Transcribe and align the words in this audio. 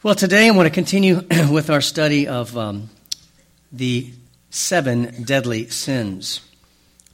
Well, 0.00 0.14
today 0.14 0.46
I 0.46 0.52
want 0.52 0.68
to 0.68 0.70
continue 0.72 1.16
with 1.50 1.70
our 1.70 1.80
study 1.80 2.28
of 2.28 2.56
um, 2.56 2.88
the 3.72 4.12
seven 4.48 5.24
deadly 5.24 5.70
sins. 5.70 6.40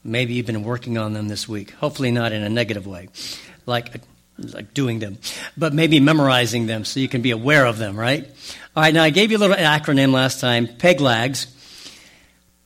Maybe 0.04 0.34
you've 0.34 0.44
been 0.44 0.64
working 0.64 0.98
on 0.98 1.14
them 1.14 1.26
this 1.28 1.48
week. 1.48 1.70
Hopefully, 1.70 2.10
not 2.10 2.32
in 2.32 2.42
a 2.42 2.50
negative 2.50 2.86
way, 2.86 3.08
like, 3.64 4.02
like 4.36 4.74
doing 4.74 4.98
them, 4.98 5.16
but 5.56 5.72
maybe 5.72 5.98
memorizing 5.98 6.66
them 6.66 6.84
so 6.84 7.00
you 7.00 7.08
can 7.08 7.22
be 7.22 7.30
aware 7.30 7.64
of 7.64 7.78
them, 7.78 7.98
right? 7.98 8.26
All 8.76 8.82
right, 8.82 8.92
now 8.92 9.02
I 9.02 9.08
gave 9.08 9.30
you 9.30 9.38
a 9.38 9.40
little 9.40 9.56
acronym 9.56 10.12
last 10.12 10.40
time 10.40 10.66
PEGLAGS. 10.66 11.46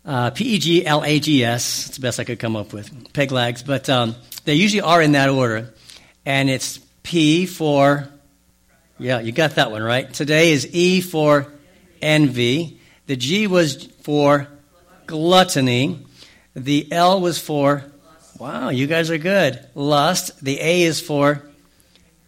Uh, 0.05 0.31
P 0.31 0.45
E 0.47 0.59
G 0.59 0.85
L 0.85 1.05
A 1.05 1.21
G 1.21 1.45
S. 1.45 1.87
It's 1.87 1.97
the 1.97 2.03
best 2.03 2.19
I 2.19 2.25
could 2.25 2.41
come 2.41 2.57
up 2.57 2.73
with. 2.73 3.13
PEGLAGS. 3.13 3.65
But 3.65 3.89
um, 3.89 4.17
they 4.45 4.55
usually 4.55 4.81
are 4.81 5.01
in 5.01 5.13
that 5.13 5.29
order. 5.29 5.73
And 6.27 6.51
it's 6.51 6.79
P 7.05 7.47
for 7.47 8.09
yeah, 8.99 9.21
you 9.21 9.33
got 9.33 9.53
that 9.53 9.71
one 9.71 9.83
right. 9.83 10.13
Today 10.13 10.51
is 10.51 10.67
E 10.75 11.01
for 11.01 11.53
envy. 12.03 12.81
The 13.07 13.17
G 13.17 13.47
was 13.47 13.87
for 14.03 14.49
gluttony. 15.07 16.05
The 16.55 16.91
L 16.91 17.21
was 17.21 17.39
for, 17.39 17.85
wow, 18.39 18.71
you 18.71 18.87
guys 18.87 19.11
are 19.11 19.19
good. 19.19 19.65
Lust. 19.75 20.45
The 20.45 20.61
A 20.61 20.83
is 20.83 21.01
for 21.01 21.43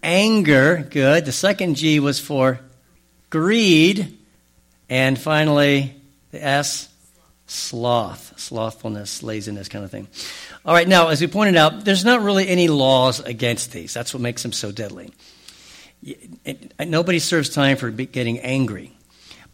anger. 0.03 0.87
Good. 0.91 1.25
The 1.25 1.33
second 1.33 1.75
G 1.75 1.99
was 1.99 2.21
for 2.21 2.61
greed. 3.31 4.17
And 4.89 5.19
finally, 5.19 5.95
the 6.31 6.43
S, 6.45 6.89
sloth. 7.47 8.35
Slothfulness, 8.39 9.25
laziness, 9.25 9.69
kind 9.69 9.85
of 9.85 9.91
thing. 9.91 10.07
All 10.65 10.75
right, 10.75 10.87
now, 10.89 11.09
as 11.09 11.21
we 11.21 11.27
pointed 11.27 11.57
out, 11.57 11.85
there's 11.85 12.05
not 12.05 12.23
really 12.23 12.49
any 12.49 12.69
laws 12.69 13.19
against 13.19 13.73
these. 13.73 13.93
That's 13.93 14.15
what 14.15 14.21
makes 14.21 14.43
them 14.43 14.53
so 14.53 14.71
deadly 14.71 15.11
nobody 16.79 17.19
serves 17.19 17.51
time 17.51 17.77
for 17.77 17.91
getting 17.91 18.39
angry, 18.41 18.93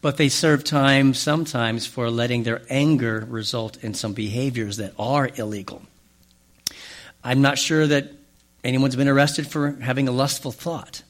but 0.01 0.17
they 0.17 0.29
serve 0.29 0.65
time 0.65 1.15
sometimes 1.15 1.87
for 1.87 2.11
letting 2.11 2.43
their 2.43 2.63
anger 2.71 3.27
result 3.29 3.83
in 3.83 3.95
some 3.95 4.13
behaviors 4.13 4.77
that 4.77 4.93
are 4.99 5.31
illegal. 5.37 5.83
I'm 7.25 7.43
not 7.43 7.59
sure 7.59 7.87
that 7.87 8.13
anyone's 8.63 8.97
been 8.97 9.09
arrested 9.09 9.47
for 9.47 9.73
having 9.73 10.07
a 10.09 10.13
lustful 10.13 10.53
thought. 10.53 11.03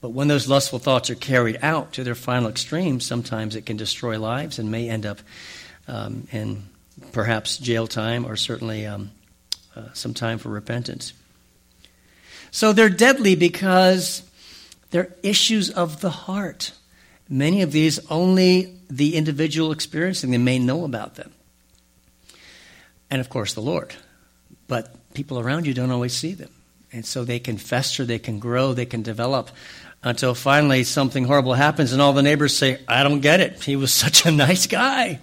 But 0.00 0.10
when 0.10 0.28
those 0.28 0.48
lustful 0.48 0.78
thoughts 0.78 1.10
are 1.10 1.14
carried 1.14 1.58
out 1.62 1.92
to 1.94 2.04
their 2.04 2.14
final 2.14 2.48
extreme, 2.48 3.00
sometimes 3.00 3.54
it 3.54 3.66
can 3.66 3.76
destroy 3.76 4.18
lives 4.18 4.58
and 4.58 4.70
may 4.70 4.88
end 4.88 5.04
up 5.04 5.18
um, 5.88 6.26
in 6.32 6.68
perhaps 7.12 7.58
jail 7.58 7.86
time 7.86 8.24
or 8.24 8.36
certainly 8.36 8.86
um, 8.86 9.10
uh, 9.76 9.92
some 9.92 10.14
time 10.14 10.38
for 10.38 10.48
repentance. 10.48 11.12
So 12.50 12.72
they're 12.72 12.88
deadly 12.88 13.36
because 13.36 14.22
they're 14.90 15.14
issues 15.22 15.70
of 15.70 16.00
the 16.00 16.10
heart. 16.10 16.72
Many 17.28 17.62
of 17.62 17.72
these, 17.72 18.00
only 18.10 18.76
the 18.88 19.16
individual 19.16 19.72
experiencing 19.72 20.32
them 20.32 20.44
may 20.44 20.58
know 20.58 20.84
about 20.84 21.14
them. 21.14 21.32
And 23.10 23.20
of 23.20 23.28
course, 23.28 23.54
the 23.54 23.60
Lord. 23.60 23.94
But 24.66 24.94
people 25.14 25.38
around 25.38 25.66
you 25.66 25.74
don't 25.74 25.90
always 25.90 26.14
see 26.14 26.34
them. 26.34 26.50
And 26.92 27.06
so 27.06 27.24
they 27.24 27.38
can 27.38 27.56
fester, 27.56 28.04
they 28.04 28.18
can 28.18 28.40
grow, 28.40 28.72
they 28.72 28.86
can 28.86 29.02
develop 29.02 29.50
until 30.02 30.34
finally 30.34 30.82
something 30.82 31.24
horrible 31.24 31.54
happens 31.54 31.92
and 31.92 32.00
all 32.00 32.12
the 32.12 32.22
neighbors 32.22 32.56
say, 32.56 32.80
I 32.88 33.02
don't 33.02 33.20
get 33.20 33.40
it. 33.40 33.62
He 33.62 33.76
was 33.76 33.92
such 34.04 34.26
a 34.26 34.30
nice 34.30 34.66
guy. 34.66 35.20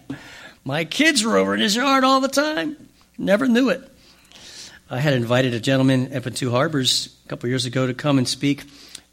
My 0.64 0.86
kids 0.86 1.24
were 1.24 1.38
over 1.38 1.54
in 1.54 1.62
his 1.62 1.76
yard 1.76 2.04
all 2.04 2.22
the 2.22 2.28
time. 2.28 2.78
Never 3.18 3.48
knew 3.48 3.70
it. 3.70 3.82
I 4.90 5.00
had 5.00 5.14
invited 5.14 5.54
a 5.54 5.60
gentleman 5.60 6.14
up 6.16 6.28
in 6.28 6.34
Two 6.34 6.52
Harbors 6.52 7.18
a 7.26 7.30
couple 7.30 7.50
years 7.50 7.66
ago 7.66 7.88
to 7.88 7.94
come 7.94 8.18
and 8.18 8.28
speak 8.28 8.64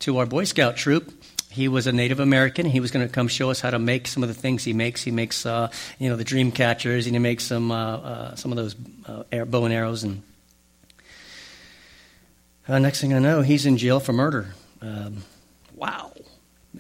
to 0.05 0.19
our 0.19 0.27
Boy 0.27 0.45
Scout 0.45 0.77
troop. 0.77 1.11
He 1.51 1.67
was 1.67 1.87
a 1.87 1.93
Native 1.93 2.21
American. 2.21 2.67
He 2.67 2.79
was 2.79 2.91
going 2.91 3.07
to 3.07 3.13
come 3.13 3.27
show 3.27 3.49
us 3.51 3.61
how 3.61 3.71
to 3.71 3.79
make 3.79 4.07
some 4.07 4.23
of 4.23 4.29
the 4.29 4.35
things 4.35 4.63
he 4.63 4.75
makes. 4.75 5.03
He 5.03 5.11
makes, 5.11 5.47
uh, 5.47 5.71
you 5.99 6.11
know, 6.11 6.17
the 6.17 6.25
dream 6.25 6.53
catchers, 6.53 7.07
and 7.07 7.15
he 7.15 7.19
makes 7.19 7.45
some 7.45 7.71
uh, 7.71 7.97
uh, 7.97 8.35
some 8.35 8.53
of 8.53 8.57
those 8.57 8.77
uh, 9.07 9.23
air, 9.33 9.47
bow 9.47 9.65
and 9.65 9.73
arrows. 9.73 10.03
And 10.03 10.23
uh, 12.69 12.79
next 12.79 13.01
thing 13.01 13.15
I 13.15 13.19
know, 13.19 13.41
he's 13.41 13.65
in 13.65 13.79
jail 13.79 13.99
for 13.99 14.13
murder. 14.13 14.55
Um, 14.83 15.25
wow! 15.75 16.13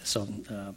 So 0.02 0.26
that 0.26 0.74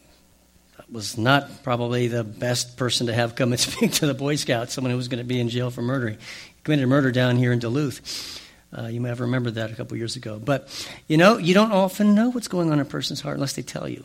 was 0.89 1.17
not 1.17 1.63
probably 1.63 2.07
the 2.07 2.23
best 2.23 2.77
person 2.77 3.07
to 3.07 3.13
have 3.13 3.35
come 3.35 3.51
and 3.51 3.59
speak 3.59 3.91
to 3.93 4.07
the 4.07 4.13
Boy 4.13 4.37
Scouts. 4.37 4.73
Someone 4.73 4.91
who 4.91 4.97
was 4.97 5.09
going 5.09 5.19
to 5.19 5.27
be 5.27 5.41
in 5.41 5.49
jail 5.49 5.69
for 5.69 5.81
murder. 5.81 6.11
He 6.11 6.17
committed 6.63 6.87
murder 6.87 7.11
down 7.11 7.35
here 7.35 7.51
in 7.51 7.59
Duluth. 7.59 8.46
Uh, 8.75 8.87
you 8.87 8.99
may 8.99 9.09
have 9.09 9.21
remembered 9.21 9.55
that 9.55 9.71
a 9.71 9.75
couple 9.75 9.97
years 9.97 10.15
ago. 10.15 10.39
But, 10.39 10.67
you 11.07 11.17
know, 11.17 11.37
you 11.37 11.53
don't 11.53 11.71
often 11.71 12.15
know 12.15 12.29
what's 12.29 12.47
going 12.47 12.67
on 12.67 12.73
in 12.73 12.79
a 12.79 12.85
person's 12.85 13.21
heart 13.21 13.35
unless 13.35 13.53
they 13.53 13.61
tell 13.61 13.87
you. 13.87 14.03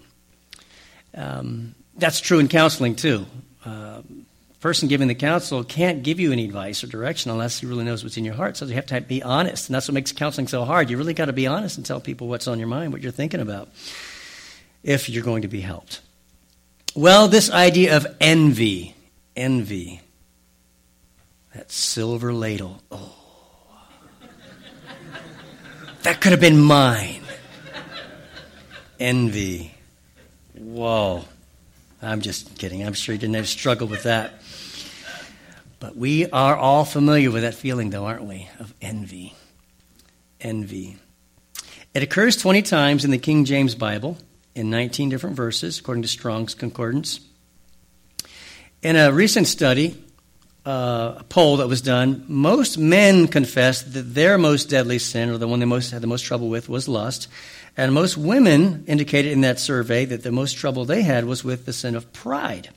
Um, 1.15 1.75
that's 1.97 2.21
true 2.21 2.39
in 2.39 2.49
counseling, 2.49 2.95
too. 2.95 3.27
Uh, 3.65 4.03
person 4.63 4.89
giving 4.89 5.09
the 5.09 5.15
counsel 5.15 5.65
can't 5.65 6.05
give 6.05 6.21
you 6.21 6.31
any 6.31 6.45
advice 6.45 6.85
or 6.85 6.87
direction 6.87 7.33
unless 7.33 7.59
he 7.59 7.67
really 7.67 7.85
knows 7.85 8.05
what's 8.05 8.17
in 8.17 8.25
your 8.25 8.35
heart. 8.35 8.57
So 8.57 8.65
you 8.65 8.75
have 8.75 8.87
to 8.87 9.01
be 9.01 9.21
honest. 9.21 9.69
And 9.69 9.75
that's 9.75 9.89
what 9.89 9.95
makes 9.95 10.13
counseling 10.13 10.47
so 10.47 10.65
hard. 10.65 10.89
You 10.89 10.97
really 10.97 11.15
got 11.15 11.25
to 11.25 11.33
be 11.33 11.49
honest 11.49 11.77
and 11.77 11.85
tell 11.85 12.01
people 12.01 12.29
what's 12.29 12.47
on 12.47 12.61
your 12.61 12.69
mind, 12.69 12.93
what 12.93 13.03
you're 13.03 13.11
thinking 13.11 13.41
about, 13.41 13.69
if 14.85 15.09
you're 15.09 15.25
going 15.25 15.43
to 15.43 15.49
be 15.49 15.61
helped. 15.61 16.01
Well, 16.95 17.27
this 17.27 17.51
idea 17.51 17.97
of 17.97 18.07
envy, 18.21 18.95
envy, 19.35 20.01
that 21.55 21.73
silver 21.73 22.33
ladle. 22.33 22.81
Oh, 22.93 23.15
that 26.03 26.21
could 26.21 26.33
have 26.33 26.41
been 26.41 26.61
mine. 26.61 27.23
Envy. 28.99 29.75
Whoa. 30.55 31.25
I'm 32.01 32.21
just 32.21 32.59
kidding. 32.59 32.85
I'm 32.85 32.95
sure 32.95 33.15
you 33.15 33.19
didn't 33.21 33.37
have 33.37 33.49
struggle 33.49 33.87
with 33.87 34.05
that. 34.05 34.35
But 35.79 35.97
we 35.97 36.29
are 36.31 36.57
all 36.57 36.85
familiar 36.85 37.31
with 37.31 37.43
that 37.43 37.55
feeling, 37.55 37.91
though, 37.91 38.07
aren't 38.07 38.25
we? 38.25 38.49
Of 38.59 38.73
envy. 38.81 39.35
Envy. 40.41 40.97
It 41.95 42.03
occurs 42.03 42.37
20 42.37 42.63
times 42.63 43.05
in 43.05 43.11
the 43.11 43.19
King 43.19 43.45
James 43.45 43.75
Bible 43.75 44.17
in 44.55 44.71
19 44.71 45.09
different 45.09 45.37
verses, 45.37 45.79
according 45.79 46.03
to 46.03 46.09
Strong's 46.09 46.55
Concordance. 46.55 47.21
In 48.83 48.97
a 48.97 49.13
recent 49.13 49.47
study, 49.47 50.03
uh, 50.65 51.23
poll 51.25 51.57
that 51.59 51.69
was 51.69 51.83
done, 51.83 52.25
most 52.29 52.79
men 52.79 53.27
confessed 53.27 53.93
that 53.95 54.15
their 54.15 54.39
most 54.39 54.69
deadly 54.69 54.99
sin, 54.99 55.31
or 55.31 55.39
the 55.39 55.49
one 55.49 55.61
they 55.61 55.67
most 55.67 55.91
had 55.91 56.03
the 56.03 56.07
most 56.07 56.23
trouble 56.23 56.49
with, 56.49 56.69
was 56.69 56.89
lust. 56.89 57.29
And 57.77 57.93
most 57.93 58.17
women 58.17 58.85
indicated 58.87 59.33
in 59.33 59.41
that 59.41 59.59
survey 59.59 60.05
that 60.05 60.23
the 60.23 60.33
most 60.33 60.57
trouble 60.57 60.85
they 60.85 61.03
had 61.03 61.25
was 61.25 61.43
with 61.43 61.65
the 61.67 61.73
sin 61.73 61.97
of 61.97 62.13
pride. 62.13 62.69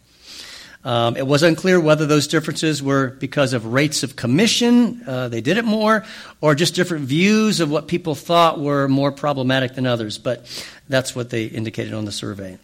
Um, 0.83 1.17
it 1.17 1.25
was 1.25 1.41
unclear 1.41 1.79
whether 1.79 2.05
those 2.05 2.27
differences 2.27 2.81
were 2.81 3.07
because 3.07 3.53
of 3.53 3.65
rates 3.65 4.03
of 4.03 4.15
commission, 4.15 5.01
uh, 5.07 5.29
they 5.29 5.41
did 5.41 5.57
it 5.57 5.65
more, 5.65 6.05
or 6.41 6.53
just 6.53 6.75
different 6.75 7.05
views 7.05 7.59
of 7.59 7.71
what 7.71 7.87
people 7.87 8.13
thought 8.13 8.59
were 8.59 8.87
more 8.87 9.11
problematic 9.11 9.73
than 9.73 9.87
others. 9.87 10.19
But 10.19 10.45
that's 10.87 11.15
what 11.15 11.31
they 11.31 11.45
indicated 11.45 11.93
on 11.93 12.05
the 12.05 12.11
survey. 12.11 12.59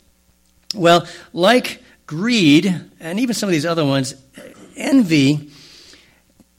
Well, 0.75 1.07
like 1.33 1.81
greed, 2.05 2.79
and 2.99 3.19
even 3.19 3.33
some 3.33 3.49
of 3.49 3.53
these 3.53 3.65
other 3.65 3.85
ones, 3.85 4.13
envy 4.75 5.49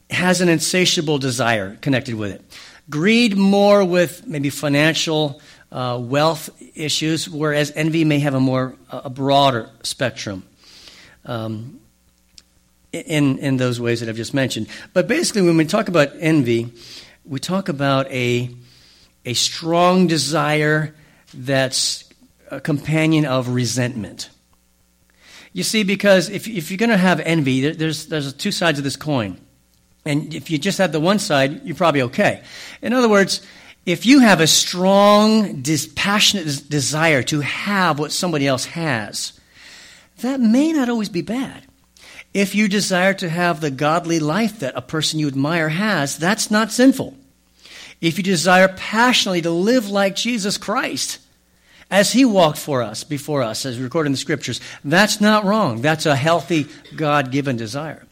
has 0.09 0.41
an 0.41 0.49
insatiable 0.49 1.17
desire 1.17 1.75
connected 1.77 2.15
with 2.15 2.31
it. 2.31 2.41
Greed 2.89 3.37
more 3.37 3.83
with 3.83 4.27
maybe 4.27 4.49
financial 4.49 5.41
uh, 5.71 5.97
wealth 6.01 6.49
issues, 6.75 7.29
whereas 7.29 7.71
envy 7.75 8.05
may 8.05 8.19
have 8.19 8.33
a 8.33 8.39
more 8.39 8.75
a 8.89 9.09
broader 9.09 9.69
spectrum. 9.81 10.43
Um, 11.25 11.79
in, 12.93 13.39
in 13.39 13.57
those 13.57 13.79
ways 13.79 13.99
that 13.99 14.09
I've 14.09 14.15
just 14.15 14.33
mentioned. 14.33 14.67
But 14.93 15.07
basically, 15.07 15.41
when 15.41 15.57
we 15.57 15.65
talk 15.65 15.87
about 15.87 16.09
envy, 16.19 16.71
we 17.25 17.39
talk 17.39 17.67
about 17.67 18.09
a, 18.11 18.49
a 19.25 19.33
strong 19.33 20.07
desire 20.07 20.93
that's 21.33 22.07
a 22.51 22.61
companion 22.61 23.25
of 23.25 23.49
resentment. 23.49 24.29
You 25.53 25.63
see, 25.63 25.83
because 25.83 26.29
if, 26.29 26.47
if 26.47 26.71
you're 26.71 26.79
going 26.79 26.89
to 26.89 26.97
have 26.97 27.19
envy, 27.19 27.69
there's, 27.69 28.07
there's 28.07 28.33
two 28.33 28.51
sides 28.51 28.79
of 28.79 28.83
this 28.83 28.95
coin. 28.95 29.39
And 30.03 30.33
if 30.33 30.49
you 30.49 30.57
just 30.57 30.79
have 30.79 30.91
the 30.91 30.99
one 30.99 31.19
side, 31.19 31.63
you're 31.63 31.75
probably 31.75 32.01
okay. 32.03 32.43
In 32.81 32.91
other 32.91 33.07
words, 33.07 33.41
if 33.85 34.05
you 34.05 34.19
have 34.19 34.41
a 34.41 34.47
strong, 34.47 35.63
passionate 35.95 36.69
desire 36.69 37.21
to 37.23 37.41
have 37.41 37.99
what 37.99 38.11
somebody 38.11 38.47
else 38.47 38.65
has, 38.65 39.39
that 40.21 40.39
may 40.39 40.71
not 40.73 40.89
always 40.89 41.09
be 41.09 41.21
bad. 41.21 41.65
If 42.33 42.55
you 42.55 42.67
desire 42.67 43.13
to 43.15 43.29
have 43.29 43.61
the 43.61 43.69
godly 43.69 44.19
life 44.19 44.59
that 44.59 44.75
a 44.75 44.81
person 44.81 45.19
you 45.19 45.27
admire 45.27 45.69
has, 45.69 46.17
that's 46.17 46.49
not 46.49 46.71
sinful. 46.71 47.15
If 48.01 48.17
you 48.17 48.23
desire 48.23 48.69
passionately 48.69 49.43
to 49.43 49.51
live 49.51 49.89
like 49.89 50.15
Jesus 50.15 50.57
Christ, 50.57 51.19
as 51.93 52.11
he 52.11 52.25
walked 52.25 52.57
for 52.57 52.81
us, 52.81 53.03
before 53.03 53.43
us, 53.43 53.67
as 53.67 53.79
recorded 53.79 54.07
in 54.07 54.13
the 54.13 54.17
scriptures. 54.17 54.59
That's 54.83 55.21
not 55.21 55.45
wrong. 55.45 55.81
That's 55.81 56.07
a 56.07 56.15
healthy, 56.15 56.65
God 56.95 57.31
given 57.31 57.55
desire. 57.55 58.03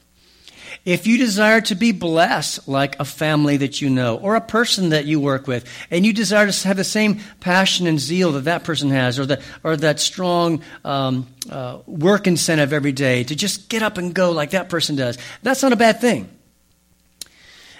If 0.85 1.07
you 1.07 1.17
desire 1.17 1.61
to 1.61 1.73
be 1.73 1.91
blessed 1.91 2.67
like 2.67 2.99
a 2.99 3.05
family 3.05 3.57
that 3.57 3.81
you 3.81 3.89
know 3.89 4.17
or 4.17 4.35
a 4.35 4.41
person 4.41 4.89
that 4.89 5.05
you 5.05 5.19
work 5.19 5.47
with, 5.47 5.65
and 5.89 6.05
you 6.05 6.13
desire 6.13 6.49
to 6.49 6.67
have 6.67 6.77
the 6.77 6.83
same 6.83 7.21
passion 7.39 7.87
and 7.87 7.99
zeal 7.99 8.33
that 8.33 8.41
that 8.41 8.63
person 8.63 8.91
has, 8.91 9.17
or, 9.17 9.25
the, 9.25 9.41
or 9.63 9.75
that 9.75 9.99
strong 9.99 10.61
um, 10.85 11.27
uh, 11.49 11.79
work 11.87 12.27
incentive 12.27 12.73
every 12.73 12.91
day 12.91 13.23
to 13.23 13.35
just 13.35 13.67
get 13.67 13.81
up 13.81 13.97
and 13.97 14.13
go 14.13 14.31
like 14.31 14.51
that 14.51 14.69
person 14.69 14.95
does, 14.95 15.17
that's 15.41 15.63
not 15.63 15.73
a 15.73 15.75
bad 15.75 15.99
thing. 15.99 16.29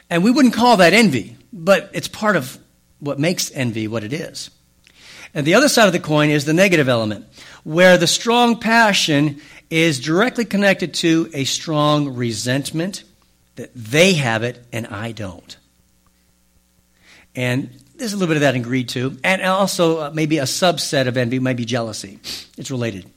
And 0.10 0.24
we 0.24 0.32
wouldn't 0.32 0.56
call 0.56 0.78
that 0.78 0.94
envy, 0.94 1.38
but 1.54 1.92
it's 1.94 2.08
part 2.08 2.36
of 2.36 2.58
what 3.00 3.20
makes 3.20 3.52
envy 3.52 3.88
what 3.88 4.04
it 4.04 4.14
is. 4.14 4.50
And 5.34 5.48
the 5.48 5.56
other 5.56 5.70
side 5.70 5.88
of 5.88 5.94
the 5.94 6.00
coin 6.00 6.30
is 6.30 6.46
the 6.46 6.54
negative 6.54 6.90
element, 6.90 7.26
where 7.64 7.98
the 7.98 8.08
strong 8.08 8.60
passion 8.60 9.42
is 9.70 10.00
directly 10.00 10.46
connected 10.46 10.94
to 10.96 11.30
a 11.34 11.46
strong 11.46 12.16
resentment 12.16 13.04
that 13.56 13.72
they 13.74 14.14
have 14.14 14.44
it 14.44 14.64
and 14.74 14.88
I 14.88 15.12
don't. 15.12 15.58
And 17.36 17.70
there's 17.96 18.14
a 18.14 18.18
little 18.18 18.28
bit 18.28 18.38
of 18.38 18.42
that 18.42 18.56
in 18.56 18.62
greed 18.64 18.90
too. 18.90 19.18
And 19.24 19.42
also, 19.44 20.00
uh, 20.00 20.12
maybe 20.14 20.40
a 20.40 20.44
subset 20.44 21.08
of 21.08 21.18
envy 21.18 21.40
might 21.40 21.56
be 21.56 21.66
jealousy. 21.66 22.20
It's 22.58 22.72
related. 22.72 23.10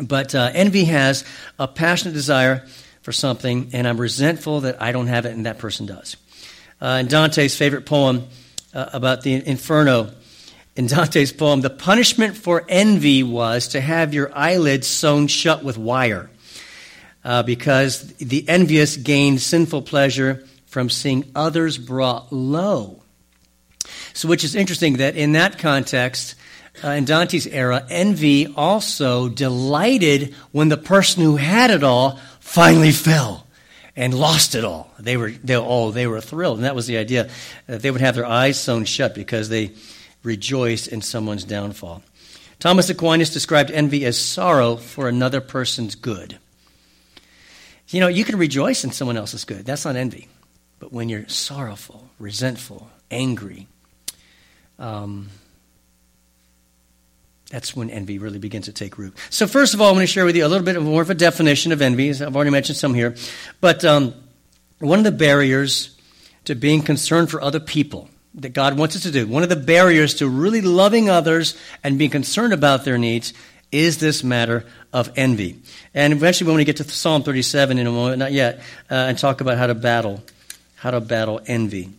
But 0.00 0.34
uh, 0.34 0.50
envy 0.54 0.84
has 0.84 1.24
a 1.58 1.68
passionate 1.68 2.14
desire 2.14 2.66
for 3.02 3.12
something, 3.12 3.70
and 3.72 3.86
I'm 3.86 4.00
resentful 4.00 4.62
that 4.62 4.80
I 4.80 4.92
don't 4.92 5.06
have 5.08 5.26
it 5.26 5.32
and 5.32 5.46
that 5.46 5.58
person 5.58 5.86
does. 5.86 6.16
Uh, 6.80 6.98
in 7.00 7.08
Dante's 7.08 7.56
favorite 7.56 7.86
poem 7.86 8.26
uh, 8.74 8.86
about 8.92 9.22
the 9.22 9.34
Inferno, 9.46 10.12
in 10.78 10.86
Dante's 10.86 11.32
poem, 11.32 11.60
the 11.60 11.70
punishment 11.70 12.36
for 12.36 12.64
envy 12.68 13.24
was 13.24 13.66
to 13.68 13.80
have 13.80 14.14
your 14.14 14.30
eyelids 14.32 14.86
sewn 14.86 15.26
shut 15.26 15.64
with 15.64 15.76
wire, 15.76 16.30
uh, 17.24 17.42
because 17.42 18.14
the 18.14 18.48
envious 18.48 18.96
gained 18.96 19.40
sinful 19.40 19.82
pleasure 19.82 20.46
from 20.66 20.88
seeing 20.88 21.32
others 21.34 21.78
brought 21.78 22.32
low. 22.32 23.02
So, 24.12 24.28
which 24.28 24.44
is 24.44 24.54
interesting 24.54 24.98
that 24.98 25.16
in 25.16 25.32
that 25.32 25.58
context, 25.58 26.36
uh, 26.84 26.90
in 26.90 27.04
Dante's 27.04 27.48
era, 27.48 27.84
envy 27.90 28.46
also 28.46 29.28
delighted 29.28 30.32
when 30.52 30.68
the 30.68 30.76
person 30.76 31.24
who 31.24 31.34
had 31.34 31.72
it 31.72 31.82
all 31.82 32.20
finally 32.38 32.92
fell 32.92 33.48
and 33.96 34.14
lost 34.14 34.54
it 34.54 34.64
all. 34.64 34.92
They 35.00 35.16
were, 35.16 35.32
they, 35.32 35.56
oh, 35.56 35.90
they 35.90 36.06
were 36.06 36.20
thrilled, 36.20 36.58
and 36.58 36.64
that 36.64 36.76
was 36.76 36.86
the 36.86 36.98
idea 36.98 37.30
that 37.66 37.82
they 37.82 37.90
would 37.90 38.00
have 38.00 38.14
their 38.14 38.26
eyes 38.26 38.60
sewn 38.60 38.84
shut 38.84 39.16
because 39.16 39.48
they 39.48 39.72
rejoice 40.28 40.86
in 40.86 41.00
someone's 41.00 41.42
downfall. 41.42 42.02
Thomas 42.60 42.90
Aquinas 42.90 43.30
described 43.30 43.70
envy 43.70 44.04
as 44.04 44.18
sorrow 44.18 44.76
for 44.76 45.08
another 45.08 45.40
person's 45.40 45.94
good. 45.94 46.38
You 47.88 48.00
know, 48.00 48.08
you 48.08 48.24
can 48.24 48.36
rejoice 48.36 48.84
in 48.84 48.92
someone 48.92 49.16
else's 49.16 49.44
good. 49.44 49.64
That's 49.64 49.86
not 49.86 49.96
envy. 49.96 50.28
But 50.78 50.92
when 50.92 51.08
you're 51.08 51.26
sorrowful, 51.28 52.10
resentful, 52.18 52.90
angry, 53.10 53.66
um, 54.78 55.30
that's 57.50 57.74
when 57.74 57.88
envy 57.88 58.18
really 58.18 58.38
begins 58.38 58.66
to 58.66 58.72
take 58.72 58.98
root. 58.98 59.16
So, 59.30 59.46
first 59.46 59.72
of 59.72 59.80
all, 59.80 59.88
I 59.88 59.92
want 59.92 60.02
to 60.02 60.06
share 60.06 60.26
with 60.26 60.36
you 60.36 60.44
a 60.44 60.48
little 60.48 60.64
bit 60.64 60.80
more 60.82 61.00
of 61.00 61.08
a 61.08 61.14
definition 61.14 61.72
of 61.72 61.80
envy. 61.80 62.10
I've 62.10 62.36
already 62.36 62.50
mentioned 62.50 62.76
some 62.76 62.92
here. 62.92 63.16
But 63.62 63.84
um, 63.84 64.14
one 64.78 64.98
of 64.98 65.04
the 65.04 65.12
barriers 65.12 65.96
to 66.44 66.54
being 66.54 66.82
concerned 66.82 67.30
for 67.30 67.40
other 67.40 67.60
people 67.60 68.10
that 68.34 68.50
God 68.50 68.78
wants 68.78 68.96
us 68.96 69.02
to 69.02 69.10
do. 69.10 69.26
One 69.26 69.42
of 69.42 69.48
the 69.48 69.56
barriers 69.56 70.14
to 70.14 70.28
really 70.28 70.60
loving 70.60 71.08
others 71.08 71.56
and 71.82 71.98
being 71.98 72.10
concerned 72.10 72.52
about 72.52 72.84
their 72.84 72.98
needs 72.98 73.32
is 73.70 73.98
this 73.98 74.24
matter 74.24 74.64
of 74.92 75.10
envy. 75.16 75.60
And 75.94 76.12
eventually, 76.12 76.48
when 76.48 76.56
we 76.56 76.64
get 76.64 76.76
to 76.78 76.84
Psalm 76.84 77.22
37 77.22 77.78
in 77.78 77.86
a 77.86 77.90
moment, 77.90 78.18
not 78.18 78.32
yet, 78.32 78.60
uh, 78.90 78.94
and 78.94 79.18
talk 79.18 79.40
about 79.40 79.58
how 79.58 79.66
to 79.66 79.74
battle, 79.74 80.22
how 80.76 80.90
to 80.90 81.00
battle 81.00 81.40
envy. 81.46 81.90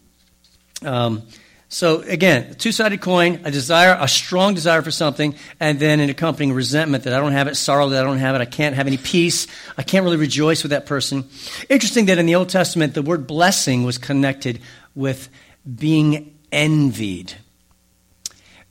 Um, 0.84 1.24
so 1.72 2.02
again, 2.02 2.56
two-sided 2.56 3.00
coin, 3.00 3.42
a 3.44 3.52
desire, 3.52 3.96
a 4.00 4.08
strong 4.08 4.56
desire 4.56 4.82
for 4.82 4.90
something, 4.90 5.36
and 5.60 5.80
then 5.80 6.00
an 6.00 6.10
accompanying 6.10 6.52
resentment 6.52 7.04
that 7.04 7.14
I 7.14 7.20
don't 7.20 7.34
have 7.34 7.48
it, 7.48 7.56
sorrow 7.56 7.90
that 7.90 8.04
I 8.04 8.08
don't 8.08 8.18
have 8.18 8.34
it, 8.34 8.42
I 8.42 8.46
can't 8.46 8.76
have 8.76 8.88
any 8.88 8.98
peace, 8.98 9.46
I 9.78 9.84
can't 9.84 10.04
really 10.04 10.18
rejoice 10.18 10.64
with 10.64 10.72
that 10.72 10.88
person. 10.88 11.26
Interesting 11.70 12.08
that 12.08 12.18
in 12.18 12.26
the 12.26 12.34
Old 12.34 12.50
Testament, 12.50 12.96
the 12.96 13.04
word 13.04 13.28
blessing 13.28 13.84
was 13.84 14.00
connected 14.00 14.62
with 14.96 15.30
being 15.76 16.38
envied. 16.52 17.34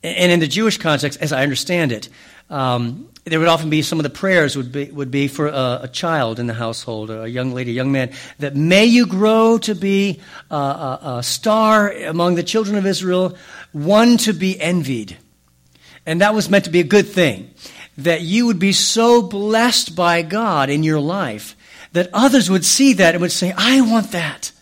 And 0.03 0.31
in 0.33 0.41
the 0.41 0.47
Jewish 0.47 0.79
context, 0.79 1.21
as 1.21 1.33
I 1.33 1.43
understand 1.43 1.93
it, 1.93 2.09
um, 2.51 3.09
there 3.25 3.39
would 3.39 3.49
often 3.49 3.69
be 3.69 3.83
some 3.83 3.99
of 3.99 4.05
the 4.05 4.11
prayers 4.11 4.57
would 4.57 4.73
be, 4.73 4.91
would 4.91 5.11
be 5.11 5.29
for 5.29 5.49
a, 5.49 5.81
a, 5.83 5.89
child 5.89 6.39
in 6.39 6.47
the 6.47 6.55
household, 6.55 7.11
a 7.11 7.29
young 7.29 7.53
lady, 7.53 7.73
a 7.73 7.75
young 7.75 7.93
man, 7.93 8.11
that 8.39 8.57
may 8.57 8.87
you 8.87 9.07
grow 9.07 9.59
to 9.59 9.75
be 9.75 10.21
a, 10.51 10.55
a, 10.55 11.01
a 11.19 11.23
star 11.23 11.91
among 11.91 12.37
the 12.37 12.43
children 12.43 12.77
of 12.77 12.87
Israel, 12.87 13.37
one 13.73 14.17
to 14.19 14.33
be 14.33 14.59
envied. 14.59 15.19
And 16.07 16.23
that 16.23 16.35
was 16.35 16.49
meant 16.49 16.65
to 16.65 16.71
be 16.71 16.81
a 16.81 16.85
good 16.85 17.07
thing. 17.07 17.53
That 17.99 18.23
you 18.23 18.47
would 18.47 18.59
be 18.59 18.73
so 18.73 19.21
blessed 19.21 19.95
by 19.95 20.23
God 20.23 20.71
in 20.71 20.83
your 20.83 21.01
life 21.01 21.57
that 21.93 22.09
others 22.13 22.49
would 22.49 22.65
see 22.65 22.95
that 22.95 23.15
and 23.15 23.21
would 23.21 23.33
say, 23.33 23.53
I 23.57 23.81
want 23.81 24.13
that. 24.13 24.53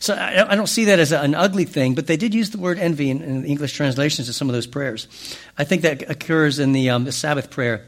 So 0.00 0.14
I, 0.14 0.54
don't 0.54 0.68
see 0.68 0.86
that 0.86 0.98
as 0.98 1.12
an 1.12 1.34
ugly 1.34 1.64
thing, 1.64 1.94
but 1.94 2.06
they 2.06 2.16
did 2.16 2.34
use 2.34 2.50
the 2.50 2.58
word 2.58 2.78
envy 2.78 3.10
in, 3.10 3.22
in 3.22 3.44
English 3.44 3.72
translations 3.72 4.28
of 4.28 4.34
some 4.34 4.48
of 4.48 4.54
those 4.54 4.66
prayers. 4.66 5.08
I 5.56 5.64
think 5.64 5.82
that 5.82 6.08
occurs 6.08 6.58
in 6.58 6.72
the, 6.72 6.90
um, 6.90 7.04
the 7.04 7.12
Sabbath 7.12 7.50
prayer. 7.50 7.84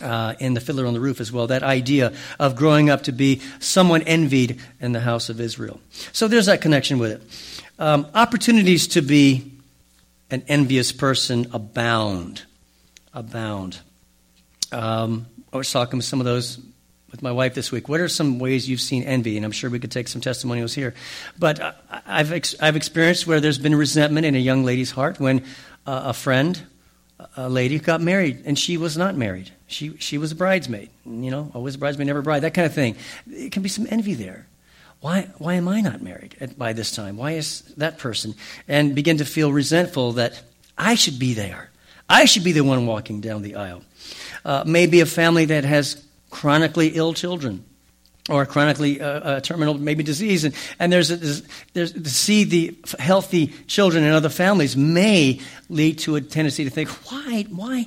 Uh, 0.00 0.36
in 0.38 0.54
the 0.54 0.60
fiddler 0.60 0.86
on 0.86 0.94
the 0.94 1.00
roof 1.00 1.20
as 1.20 1.32
well, 1.32 1.48
that 1.48 1.64
idea 1.64 2.12
of 2.38 2.54
growing 2.54 2.88
up 2.88 3.02
to 3.02 3.10
be 3.10 3.40
someone 3.58 4.00
envied 4.02 4.60
in 4.78 4.92
the 4.92 5.00
house 5.00 5.28
of 5.28 5.40
Israel. 5.40 5.80
So 6.12 6.28
there's 6.28 6.46
that 6.46 6.60
connection 6.60 7.00
with 7.00 7.10
it. 7.10 7.22
Um, 7.80 8.06
opportunities 8.14 8.86
to 8.88 9.02
be 9.02 9.58
an 10.30 10.44
envious 10.46 10.92
person 10.92 11.48
abound. 11.52 12.44
Abound. 13.12 13.80
Um, 14.70 15.26
I 15.52 15.56
was 15.56 15.72
talking 15.72 15.96
with 15.96 16.06
some 16.06 16.20
of 16.20 16.26
those 16.26 16.60
with 17.10 17.22
my 17.22 17.32
wife 17.32 17.54
this 17.54 17.72
week. 17.72 17.88
What 17.88 18.00
are 18.00 18.08
some 18.08 18.38
ways 18.38 18.68
you've 18.68 18.80
seen 18.80 19.02
envy? 19.04 19.36
And 19.36 19.44
I'm 19.44 19.52
sure 19.52 19.70
we 19.70 19.78
could 19.78 19.90
take 19.90 20.08
some 20.08 20.20
testimonials 20.20 20.74
here. 20.74 20.94
But 21.38 21.76
I've, 22.06 22.32
ex- 22.32 22.54
I've 22.60 22.76
experienced 22.76 23.26
where 23.26 23.40
there's 23.40 23.58
been 23.58 23.74
resentment 23.74 24.26
in 24.26 24.34
a 24.34 24.38
young 24.38 24.64
lady's 24.64 24.90
heart 24.90 25.18
when 25.18 25.40
uh, 25.86 26.02
a 26.06 26.12
friend, 26.12 26.60
a 27.36 27.48
lady, 27.48 27.78
got 27.78 28.00
married 28.00 28.42
and 28.44 28.58
she 28.58 28.76
was 28.76 28.96
not 28.96 29.16
married. 29.16 29.50
She, 29.66 29.96
she 29.98 30.18
was 30.18 30.32
a 30.32 30.36
bridesmaid. 30.36 30.90
You 31.06 31.30
know, 31.30 31.50
always 31.54 31.76
a 31.76 31.78
bridesmaid, 31.78 32.06
never 32.06 32.20
a 32.20 32.22
bride, 32.22 32.40
that 32.40 32.54
kind 32.54 32.66
of 32.66 32.74
thing. 32.74 32.96
It 33.30 33.52
can 33.52 33.62
be 33.62 33.68
some 33.68 33.86
envy 33.90 34.14
there. 34.14 34.46
Why, 35.00 35.28
why 35.38 35.54
am 35.54 35.68
I 35.68 35.80
not 35.80 36.02
married 36.02 36.36
at, 36.40 36.58
by 36.58 36.72
this 36.72 36.90
time? 36.90 37.16
Why 37.16 37.32
is 37.32 37.62
that 37.76 37.98
person? 37.98 38.34
And 38.66 38.94
begin 38.94 39.18
to 39.18 39.24
feel 39.24 39.52
resentful 39.52 40.12
that 40.14 40.42
I 40.76 40.94
should 40.96 41.18
be 41.18 41.34
there. 41.34 41.70
I 42.08 42.24
should 42.24 42.44
be 42.44 42.52
the 42.52 42.64
one 42.64 42.86
walking 42.86 43.20
down 43.20 43.42
the 43.42 43.56
aisle. 43.56 43.82
Uh, 44.44 44.64
maybe 44.66 45.00
a 45.00 45.06
family 45.06 45.44
that 45.46 45.64
has 45.64 46.02
chronically 46.30 46.88
ill 46.88 47.14
children 47.14 47.64
or 48.28 48.44
chronically 48.44 49.00
uh, 49.00 49.06
uh, 49.06 49.40
terminal 49.40 49.74
maybe 49.74 50.02
disease. 50.02 50.44
And, 50.44 50.54
and 50.78 50.92
there's, 50.92 51.10
a, 51.10 51.16
there's, 51.16 51.42
there's 51.72 51.92
to 51.92 52.10
see 52.10 52.44
the 52.44 52.78
healthy 52.98 53.48
children 53.66 54.04
in 54.04 54.12
other 54.12 54.28
families 54.28 54.76
may 54.76 55.40
lead 55.68 55.98
to 56.00 56.16
a 56.16 56.20
tendency 56.20 56.64
to 56.64 56.70
think 56.70 56.88
why 57.10 57.46
why 57.50 57.86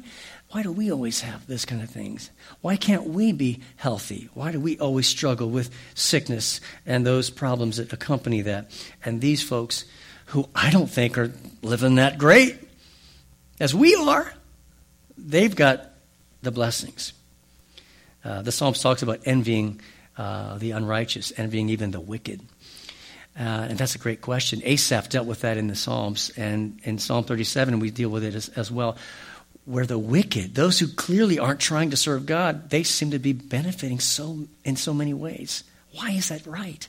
why 0.49 0.63
do 0.63 0.71
we 0.71 0.91
always 0.91 1.21
have 1.21 1.47
this 1.47 1.63
kind 1.63 1.81
of 1.81 1.89
things? 1.89 2.29
Why 2.59 2.75
can't 2.75 3.05
we 3.05 3.31
be 3.31 3.61
healthy? 3.77 4.27
Why 4.33 4.51
do 4.51 4.59
we 4.59 4.77
always 4.79 5.07
struggle 5.07 5.49
with 5.49 5.69
sickness 5.95 6.59
and 6.85 7.05
those 7.05 7.29
problems 7.29 7.77
that 7.77 7.93
accompany 7.93 8.41
that? 8.41 8.69
And 9.05 9.21
these 9.21 9.41
folks 9.41 9.85
who 10.31 10.47
i 10.55 10.69
don't 10.71 10.89
think 10.89 11.17
are 11.17 11.31
living 11.61 11.95
that 11.95 12.17
great 12.17 12.57
as 13.59 13.75
we 13.75 13.95
are 13.95 14.33
they've 15.17 15.55
got 15.55 15.91
the 16.41 16.51
blessings 16.51 17.13
uh, 18.23 18.41
the 18.41 18.51
Psalms 18.51 18.81
talks 18.81 19.01
about 19.01 19.21
envying 19.25 19.81
uh, 20.17 20.57
the 20.57 20.71
unrighteous, 20.71 21.33
envying 21.37 21.69
even 21.69 21.91
the 21.91 21.99
wicked. 21.99 22.41
Uh, 23.37 23.67
and 23.69 23.77
that's 23.77 23.95
a 23.95 23.99
great 23.99 24.21
question. 24.21 24.61
Asaph 24.63 25.09
dealt 25.09 25.25
with 25.25 25.41
that 25.41 25.57
in 25.57 25.67
the 25.67 25.75
Psalms, 25.75 26.31
and 26.35 26.79
in 26.83 26.99
Psalm 26.99 27.23
37, 27.23 27.79
we 27.79 27.89
deal 27.89 28.09
with 28.09 28.23
it 28.23 28.35
as, 28.35 28.49
as 28.49 28.69
well. 28.69 28.97
Where 29.65 29.85
the 29.85 29.97
wicked, 29.97 30.55
those 30.55 30.79
who 30.79 30.87
clearly 30.87 31.39
aren't 31.39 31.59
trying 31.59 31.91
to 31.91 31.97
serve 31.97 32.25
God, 32.25 32.69
they 32.69 32.83
seem 32.83 33.11
to 33.11 33.19
be 33.19 33.31
benefiting 33.31 33.99
so 33.99 34.47
in 34.65 34.75
so 34.75 34.93
many 34.93 35.13
ways. 35.13 35.63
Why 35.93 36.11
is 36.11 36.29
that 36.29 36.45
right? 36.45 36.87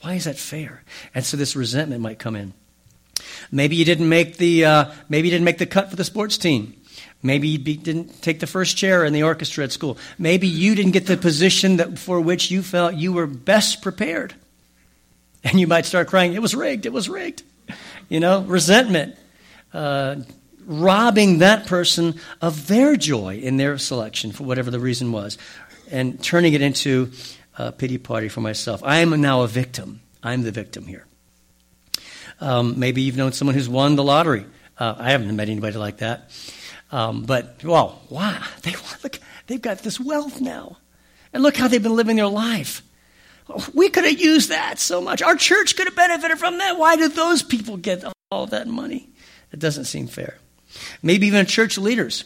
Why 0.00 0.14
is 0.14 0.24
that 0.24 0.38
fair? 0.38 0.82
And 1.14 1.24
so 1.24 1.36
this 1.36 1.56
resentment 1.56 2.00
might 2.00 2.18
come 2.18 2.36
in. 2.36 2.54
Maybe 3.50 3.76
you 3.76 3.84
didn't 3.84 4.08
make 4.08 4.36
the 4.36 4.64
uh, 4.64 4.84
maybe 5.08 5.28
you 5.28 5.32
didn't 5.32 5.44
make 5.44 5.58
the 5.58 5.66
cut 5.66 5.90
for 5.90 5.96
the 5.96 6.04
sports 6.04 6.38
team. 6.38 6.74
Maybe 7.22 7.48
you 7.48 7.58
didn't 7.58 8.20
take 8.20 8.40
the 8.40 8.46
first 8.46 8.76
chair 8.76 9.04
in 9.04 9.12
the 9.12 9.22
orchestra 9.22 9.64
at 9.64 9.72
school. 9.72 9.96
Maybe 10.18 10.48
you 10.48 10.74
didn't 10.74 10.92
get 10.92 11.06
the 11.06 11.16
position 11.16 11.76
that, 11.76 11.98
for 11.98 12.20
which 12.20 12.50
you 12.50 12.62
felt 12.62 12.94
you 12.94 13.12
were 13.12 13.26
best 13.26 13.80
prepared. 13.80 14.34
And 15.44 15.58
you 15.58 15.66
might 15.66 15.86
start 15.86 16.08
crying, 16.08 16.34
it 16.34 16.42
was 16.42 16.54
rigged, 16.54 16.86
it 16.86 16.92
was 16.92 17.08
rigged. 17.08 17.42
You 18.08 18.20
know, 18.20 18.42
resentment, 18.42 19.16
uh, 19.72 20.16
robbing 20.66 21.38
that 21.38 21.66
person 21.66 22.20
of 22.40 22.66
their 22.66 22.96
joy 22.96 23.38
in 23.38 23.56
their 23.56 23.78
selection 23.78 24.32
for 24.32 24.44
whatever 24.44 24.70
the 24.70 24.80
reason 24.80 25.12
was, 25.12 25.38
and 25.90 26.22
turning 26.22 26.52
it 26.54 26.62
into 26.62 27.10
a 27.58 27.72
pity 27.72 27.98
party 27.98 28.28
for 28.28 28.40
myself. 28.40 28.82
I 28.84 28.98
am 28.98 29.20
now 29.20 29.42
a 29.42 29.48
victim. 29.48 30.00
I'm 30.22 30.42
the 30.42 30.52
victim 30.52 30.86
here. 30.86 31.06
Um, 32.40 32.78
maybe 32.78 33.02
you've 33.02 33.16
known 33.16 33.32
someone 33.32 33.54
who's 33.54 33.68
won 33.68 33.96
the 33.96 34.04
lottery. 34.04 34.46
Uh, 34.78 34.94
I 34.98 35.10
haven't 35.10 35.34
met 35.34 35.48
anybody 35.48 35.78
like 35.78 35.98
that. 35.98 36.30
Um, 36.92 37.22
but, 37.22 37.64
well, 37.64 38.02
wow, 38.10 38.44
they, 38.62 38.74
look, 39.02 39.18
they've 39.46 39.60
got 39.60 39.78
this 39.78 39.98
wealth 39.98 40.40
now. 40.40 40.76
And 41.32 41.42
look 41.42 41.56
how 41.56 41.66
they've 41.66 41.82
been 41.82 41.96
living 41.96 42.16
their 42.16 42.26
life. 42.26 42.82
We 43.74 43.88
could 43.88 44.04
have 44.04 44.20
used 44.20 44.50
that 44.50 44.78
so 44.78 45.00
much. 45.00 45.22
Our 45.22 45.34
church 45.34 45.76
could 45.76 45.86
have 45.86 45.96
benefited 45.96 46.38
from 46.38 46.58
that. 46.58 46.78
Why 46.78 46.96
did 46.96 47.12
those 47.12 47.42
people 47.42 47.76
get 47.76 48.04
all 48.30 48.46
that 48.46 48.68
money? 48.68 49.08
It 49.50 49.58
doesn't 49.58 49.86
seem 49.86 50.06
fair. 50.06 50.38
Maybe 51.02 51.26
even 51.26 51.46
church 51.46 51.76
leaders. 51.76 52.24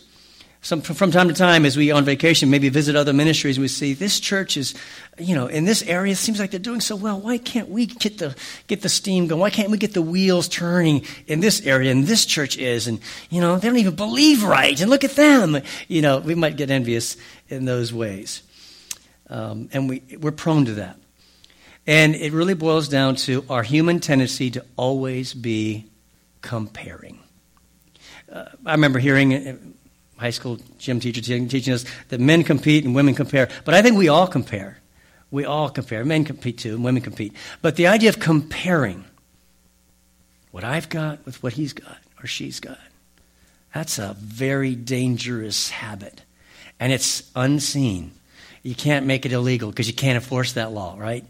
Some, 0.66 0.80
from 0.80 1.12
time 1.12 1.28
to 1.28 1.32
time, 1.32 1.64
as 1.64 1.76
we 1.76 1.92
on 1.92 2.04
vacation, 2.04 2.50
maybe 2.50 2.68
visit 2.70 2.96
other 2.96 3.12
ministries, 3.12 3.56
we 3.56 3.68
see 3.68 3.94
this 3.94 4.18
church 4.18 4.56
is, 4.56 4.74
you 5.16 5.36
know, 5.36 5.46
in 5.46 5.64
this 5.64 5.84
area, 5.84 6.10
it 6.10 6.16
seems 6.16 6.40
like 6.40 6.50
they're 6.50 6.58
doing 6.58 6.80
so 6.80 6.96
well. 6.96 7.20
Why 7.20 7.38
can't 7.38 7.68
we 7.68 7.86
get 7.86 8.18
the 8.18 8.34
get 8.66 8.82
the 8.82 8.88
steam 8.88 9.28
going? 9.28 9.40
Why 9.40 9.50
can't 9.50 9.70
we 9.70 9.78
get 9.78 9.94
the 9.94 10.02
wheels 10.02 10.48
turning 10.48 11.04
in 11.28 11.38
this 11.38 11.64
area? 11.64 11.92
And 11.92 12.04
this 12.08 12.26
church 12.26 12.58
is, 12.58 12.88
and 12.88 12.98
you 13.30 13.40
know, 13.40 13.56
they 13.60 13.68
don't 13.68 13.76
even 13.76 13.94
believe 13.94 14.42
right. 14.42 14.80
And 14.80 14.90
look 14.90 15.04
at 15.04 15.12
them. 15.12 15.56
You 15.86 16.02
know, 16.02 16.18
we 16.18 16.34
might 16.34 16.56
get 16.56 16.68
envious 16.68 17.16
in 17.48 17.64
those 17.64 17.92
ways, 17.92 18.42
um, 19.30 19.68
and 19.72 19.88
we 19.88 20.02
we're 20.20 20.32
prone 20.32 20.64
to 20.64 20.74
that. 20.74 20.96
And 21.86 22.16
it 22.16 22.32
really 22.32 22.54
boils 22.54 22.88
down 22.88 23.14
to 23.26 23.44
our 23.48 23.62
human 23.62 24.00
tendency 24.00 24.50
to 24.50 24.64
always 24.74 25.32
be 25.32 25.86
comparing. 26.40 27.20
Uh, 28.28 28.46
I 28.64 28.72
remember 28.72 28.98
hearing 28.98 29.32
uh, 29.32 29.56
high 30.16 30.30
school 30.30 30.58
gym 30.78 31.00
teacher 31.00 31.20
teaching 31.20 31.74
us 31.74 31.84
that 32.08 32.20
men 32.20 32.42
compete 32.42 32.84
and 32.84 32.94
women 32.94 33.14
compare. 33.14 33.48
But 33.64 33.74
I 33.74 33.82
think 33.82 33.96
we 33.96 34.08
all 34.08 34.26
compare. 34.26 34.78
We 35.30 35.44
all 35.44 35.68
compare. 35.68 36.04
Men 36.04 36.24
compete 36.24 36.58
too, 36.58 36.74
and 36.74 36.84
women 36.84 37.02
compete. 37.02 37.32
But 37.62 37.76
the 37.76 37.88
idea 37.88 38.08
of 38.08 38.18
comparing 38.18 39.04
what 40.52 40.64
I've 40.64 40.88
got 40.88 41.24
with 41.26 41.42
what 41.42 41.54
he's 41.54 41.72
got 41.72 41.98
or 42.22 42.26
she's 42.26 42.60
got, 42.60 42.78
that's 43.74 43.98
a 43.98 44.16
very 44.18 44.74
dangerous 44.74 45.68
habit. 45.68 46.22
And 46.80 46.92
it's 46.92 47.30
unseen. 47.34 48.12
You 48.62 48.74
can't 48.74 49.06
make 49.06 49.26
it 49.26 49.32
illegal 49.32 49.70
because 49.70 49.88
you 49.88 49.94
can't 49.94 50.16
enforce 50.16 50.54
that 50.54 50.72
law, 50.72 50.96
right? 50.98 51.24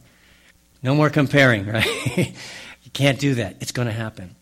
No 0.82 0.94
more 0.94 1.10
comparing, 1.10 1.66
right? 1.72 1.84
you 2.16 2.90
can't 2.92 3.18
do 3.18 3.34
that. 3.36 3.56
It's 3.60 3.72
going 3.72 3.88
to 3.88 3.94
happen. 3.94 4.34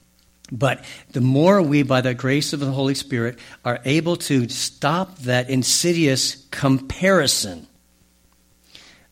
But 0.52 0.84
the 1.12 1.20
more 1.20 1.62
we, 1.62 1.82
by 1.82 2.00
the 2.00 2.14
grace 2.14 2.52
of 2.52 2.60
the 2.60 2.70
Holy 2.70 2.94
Spirit, 2.94 3.38
are 3.64 3.80
able 3.84 4.16
to 4.16 4.48
stop 4.48 5.18
that 5.20 5.48
insidious 5.48 6.46
comparison 6.50 7.66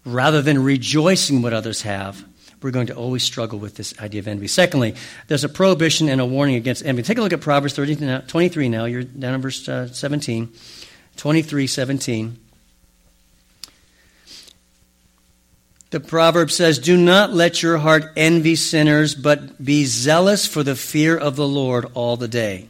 rather 0.05 0.43
than 0.43 0.63
rejoicing 0.63 1.43
what 1.43 1.53
others 1.53 1.83
have, 1.83 2.25
we're 2.63 2.71
going 2.71 2.87
to 2.87 2.95
always 2.95 3.23
struggle 3.23 3.59
with 3.59 3.77
this 3.77 3.99
idea 4.01 4.21
of 4.21 4.29
envy. 4.29 4.47
Secondly, 4.47 4.95
there's 5.27 5.45
a 5.45 5.49
prohibition 5.49 6.09
and 6.09 6.21
a 6.21 6.27
warning 6.27 6.55
against 6.55 6.85
envy. 6.85 7.03
Take 7.03 7.19
a 7.19 7.23
look 7.23 7.33
at 7.33 7.41
Proverbs 7.41 7.75
30, 7.75 8.23
23 8.27 8.69
now. 8.69 8.85
You're 8.85 9.03
down 9.03 9.35
in 9.35 9.41
verse 9.41 9.69
uh, 9.69 9.89
17. 9.89 10.53
23, 11.17 11.67
17. 11.67 12.39
The 15.93 16.01
proverb 16.01 16.51
says, 16.51 16.79
Do 16.79 16.97
not 16.97 17.35
let 17.35 17.63
your 17.63 17.77
heart 17.77 18.05
envy 18.17 18.57
sinners, 18.57 19.15
but 19.15 19.63
be 19.63 19.85
zealous 19.85 20.47
for 20.47 20.63
the 20.63 20.75
fear 20.75 21.15
of 21.15 21.37
the 21.37 21.47
Lord 21.47 21.85
all 21.93 22.17
the 22.17 22.29
day. 22.29 22.69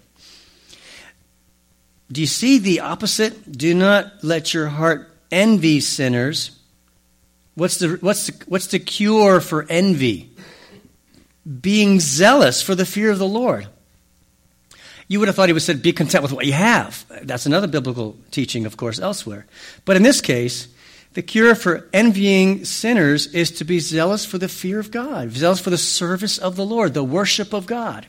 Do 2.10 2.20
you 2.20 2.26
see 2.26 2.58
the 2.58 2.80
opposite? 2.80 3.56
Do 3.56 3.74
not 3.74 4.24
let 4.24 4.52
your 4.52 4.66
heart 4.66 5.08
envy 5.30 5.78
sinners. 5.78 6.58
What's 7.54 7.76
the, 7.76 7.96
what's 8.00 8.26
the, 8.26 8.44
what's 8.48 8.66
the 8.66 8.80
cure 8.80 9.40
for 9.40 9.66
envy? 9.68 10.28
Being 11.60 12.00
zealous 12.00 12.60
for 12.60 12.74
the 12.74 12.84
fear 12.84 13.12
of 13.12 13.20
the 13.20 13.26
Lord. 13.26 13.68
You 15.06 15.20
would 15.20 15.28
have 15.28 15.36
thought 15.36 15.48
he 15.48 15.52
would 15.52 15.62
have 15.62 15.66
said, 15.66 15.80
Be 15.80 15.92
content 15.92 16.24
with 16.24 16.32
what 16.32 16.46
you 16.46 16.54
have. 16.54 17.04
That's 17.22 17.46
another 17.46 17.68
biblical 17.68 18.16
teaching, 18.32 18.66
of 18.66 18.76
course, 18.76 18.98
elsewhere. 18.98 19.46
But 19.84 19.94
in 19.94 20.02
this 20.02 20.20
case, 20.20 20.66
the 21.14 21.22
cure 21.22 21.54
for 21.54 21.88
envying 21.92 22.64
sinners 22.64 23.26
is 23.28 23.50
to 23.52 23.64
be 23.64 23.80
zealous 23.80 24.24
for 24.24 24.38
the 24.38 24.48
fear 24.48 24.78
of 24.78 24.90
God, 24.90 25.30
zealous 25.32 25.60
for 25.60 25.70
the 25.70 25.78
service 25.78 26.38
of 26.38 26.56
the 26.56 26.64
Lord, 26.64 26.94
the 26.94 27.04
worship 27.04 27.52
of 27.52 27.66
God. 27.66 28.06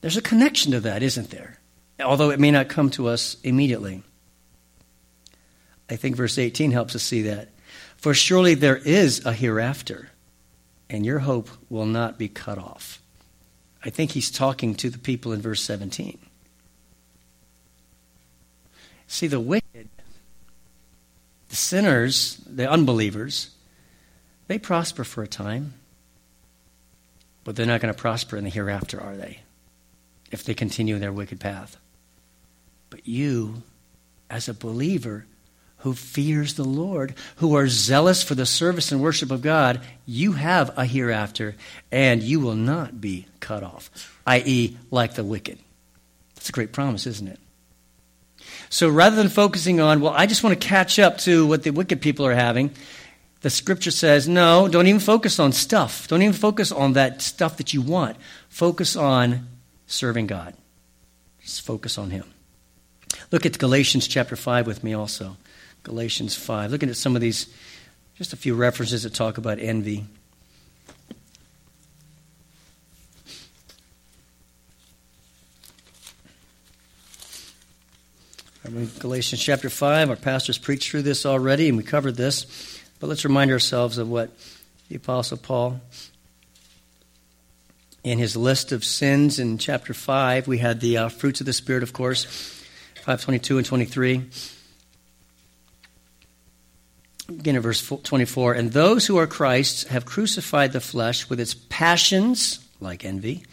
There's 0.00 0.16
a 0.16 0.22
connection 0.22 0.72
to 0.72 0.80
that, 0.80 1.02
isn't 1.02 1.30
there? 1.30 1.58
Although 2.00 2.30
it 2.30 2.38
may 2.38 2.50
not 2.50 2.68
come 2.68 2.90
to 2.90 3.08
us 3.08 3.36
immediately. 3.42 4.02
I 5.90 5.96
think 5.96 6.16
verse 6.16 6.38
18 6.38 6.70
helps 6.70 6.94
us 6.94 7.02
see 7.02 7.22
that. 7.22 7.48
For 7.96 8.14
surely 8.14 8.54
there 8.54 8.76
is 8.76 9.24
a 9.24 9.32
hereafter, 9.32 10.10
and 10.88 11.04
your 11.04 11.20
hope 11.20 11.48
will 11.68 11.86
not 11.86 12.18
be 12.18 12.28
cut 12.28 12.58
off. 12.58 13.02
I 13.84 13.90
think 13.90 14.12
he's 14.12 14.30
talking 14.30 14.74
to 14.76 14.90
the 14.90 14.98
people 14.98 15.32
in 15.32 15.40
verse 15.40 15.62
17. 15.62 16.18
See, 19.06 19.26
the 19.26 19.40
wicked 19.40 19.67
the 21.48 21.56
sinners, 21.56 22.40
the 22.46 22.68
unbelievers, 22.68 23.50
they 24.46 24.58
prosper 24.58 25.04
for 25.04 25.22
a 25.22 25.28
time, 25.28 25.74
but 27.44 27.56
they're 27.56 27.66
not 27.66 27.80
going 27.80 27.92
to 27.92 27.98
prosper 27.98 28.36
in 28.36 28.44
the 28.44 28.50
hereafter, 28.50 29.00
are 29.00 29.16
they? 29.16 29.40
If 30.30 30.44
they 30.44 30.54
continue 30.54 30.98
their 30.98 31.12
wicked 31.12 31.40
path. 31.40 31.76
But 32.90 33.06
you, 33.06 33.62
as 34.28 34.48
a 34.48 34.54
believer 34.54 35.26
who 35.78 35.94
fears 35.94 36.54
the 36.54 36.64
Lord, 36.64 37.14
who 37.36 37.54
are 37.56 37.68
zealous 37.68 38.22
for 38.22 38.34
the 38.34 38.46
service 38.46 38.90
and 38.90 39.00
worship 39.00 39.30
of 39.30 39.42
God, 39.42 39.80
you 40.06 40.32
have 40.32 40.76
a 40.76 40.84
hereafter, 40.84 41.54
and 41.92 42.22
you 42.22 42.40
will 42.40 42.56
not 42.56 43.00
be 43.00 43.26
cut 43.40 43.62
off, 43.62 43.90
i.e., 44.26 44.76
like 44.90 45.14
the 45.14 45.24
wicked. 45.24 45.58
That's 46.34 46.48
a 46.48 46.52
great 46.52 46.72
promise, 46.72 47.06
isn't 47.06 47.28
it? 47.28 47.38
So 48.70 48.88
rather 48.88 49.16
than 49.16 49.28
focusing 49.28 49.80
on, 49.80 50.00
well, 50.00 50.12
I 50.14 50.26
just 50.26 50.42
want 50.42 50.60
to 50.60 50.68
catch 50.68 50.98
up 50.98 51.18
to 51.18 51.46
what 51.46 51.62
the 51.62 51.70
wicked 51.70 52.00
people 52.00 52.26
are 52.26 52.34
having, 52.34 52.70
the 53.40 53.50
scripture 53.50 53.90
says, 53.90 54.28
no, 54.28 54.68
don't 54.68 54.86
even 54.86 55.00
focus 55.00 55.38
on 55.38 55.52
stuff. 55.52 56.08
Don't 56.08 56.22
even 56.22 56.34
focus 56.34 56.72
on 56.72 56.94
that 56.94 57.22
stuff 57.22 57.56
that 57.58 57.72
you 57.72 57.80
want. 57.80 58.16
Focus 58.48 58.96
on 58.96 59.46
serving 59.86 60.26
God. 60.26 60.54
Just 61.42 61.62
focus 61.62 61.98
on 61.98 62.10
Him. 62.10 62.24
Look 63.30 63.46
at 63.46 63.58
Galatians 63.58 64.08
chapter 64.08 64.36
5 64.36 64.66
with 64.66 64.82
me 64.82 64.92
also. 64.92 65.36
Galatians 65.82 66.34
5. 66.34 66.70
Looking 66.70 66.88
at 66.88 66.96
some 66.96 67.14
of 67.14 67.22
these, 67.22 67.46
just 68.16 68.32
a 68.32 68.36
few 68.36 68.54
references 68.54 69.04
that 69.04 69.14
talk 69.14 69.38
about 69.38 69.58
envy. 69.60 70.04
Galatians 78.68 79.42
chapter 79.42 79.70
5. 79.70 80.10
Our 80.10 80.16
pastors 80.16 80.58
preached 80.58 80.90
through 80.90 81.02
this 81.02 81.24
already, 81.24 81.68
and 81.68 81.78
we 81.78 81.82
covered 81.82 82.16
this. 82.16 82.78
But 83.00 83.06
let's 83.06 83.24
remind 83.24 83.50
ourselves 83.50 83.96
of 83.96 84.10
what 84.10 84.30
the 84.88 84.96
Apostle 84.96 85.38
Paul, 85.38 85.80
in 88.04 88.18
his 88.18 88.36
list 88.36 88.72
of 88.72 88.84
sins 88.84 89.38
in 89.38 89.56
chapter 89.56 89.94
5, 89.94 90.46
we 90.46 90.58
had 90.58 90.80
the 90.80 90.98
uh, 90.98 91.08
fruits 91.08 91.40
of 91.40 91.46
the 91.46 91.52
Spirit, 91.52 91.82
of 91.82 91.94
course, 91.94 92.24
522 92.96 93.58
and 93.58 93.66
23. 93.66 94.24
Begin 97.28 97.56
at 97.56 97.62
verse 97.62 97.88
24. 97.88 98.52
And 98.52 98.72
those 98.72 99.06
who 99.06 99.16
are 99.16 99.26
Christ's 99.26 99.84
have 99.84 100.04
crucified 100.04 100.72
the 100.72 100.80
flesh 100.80 101.30
with 101.30 101.40
its 101.40 101.54
passions, 101.54 102.58
like 102.80 103.04
envy, 103.04 103.44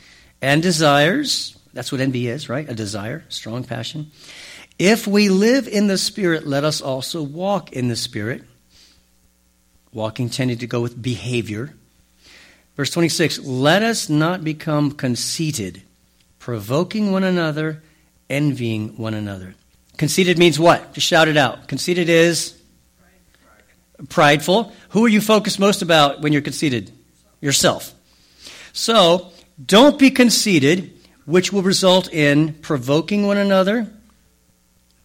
and 0.42 0.62
desires. 0.62 1.58
That's 1.74 1.92
what 1.92 2.02
envy 2.02 2.28
is, 2.28 2.50
right? 2.50 2.70
A 2.70 2.74
desire, 2.74 3.24
strong 3.30 3.64
passion 3.64 4.12
if 4.78 5.08
we 5.08 5.30
live 5.30 5.68
in 5.68 5.88
the 5.88 5.98
Spirit, 5.98 6.46
let 6.46 6.64
us 6.64 6.82
also 6.82 7.24
walk 7.24 7.72
in 7.72 7.88
the 7.88 7.96
Spirit. 7.96 8.44
Walking 9.94 10.30
tended 10.30 10.60
to 10.60 10.68
go 10.68 10.82
with 10.82 11.02
behavior. 11.02 11.74
Verse 12.76 12.90
26 12.92 13.40
Let 13.40 13.84
us 13.84 14.10
not 14.10 14.44
become 14.44 14.92
conceited, 14.92 15.82
provoking 16.40 17.12
one 17.12 17.24
another, 17.24 17.82
envying 18.30 18.98
one 18.98 19.14
another. 19.14 19.56
Conceited 19.98 20.38
means 20.38 20.60
what? 20.60 20.94
Just 20.94 21.08
shout 21.08 21.30
it 21.30 21.38
out. 21.38 21.70
Conceited 21.70 22.10
is 22.10 22.60
prideful. 24.10 24.74
Who 24.90 25.06
are 25.06 25.10
you 25.10 25.22
focused 25.22 25.60
most 25.60 25.82
about 25.82 26.22
when 26.22 26.34
you're 26.34 26.42
conceited? 26.42 26.92
Yourself. 27.40 27.94
So, 28.74 29.32
don't 29.64 29.98
be 29.98 30.12
conceited, 30.12 30.92
which 31.26 31.54
will 31.54 31.62
result 31.62 32.12
in 32.12 32.56
provoking 32.56 33.26
one 33.26 33.38
another, 33.38 33.88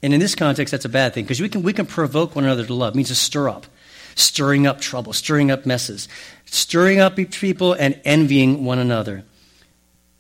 and 0.03 0.15
in 0.15 0.21
this 0.21 0.35
context, 0.35 0.73
that's 0.73 0.85
a 0.85 0.91
bad 0.91 1.15
thing 1.15 1.25
because 1.25 1.41
we 1.41 1.49
can, 1.49 1.63
we 1.63 1.73
can 1.73 1.87
provoke 1.87 2.35
one 2.35 2.45
another 2.45 2.65
to 2.65 2.75
love. 2.75 2.95
It 2.95 2.97
means 2.97 3.09
to 3.09 3.15
stir 3.15 3.49
up, 3.49 3.67
stirring 4.15 4.67
up 4.67 4.81
trouble, 4.81 5.13
stirring 5.13 5.51
up 5.51 5.67
messes. 5.67 6.09
Stirring 6.47 7.01
up 7.01 7.17
people 7.17 7.75
and 7.75 8.01
envying 8.05 8.65
one 8.65 8.79
another 8.79 9.25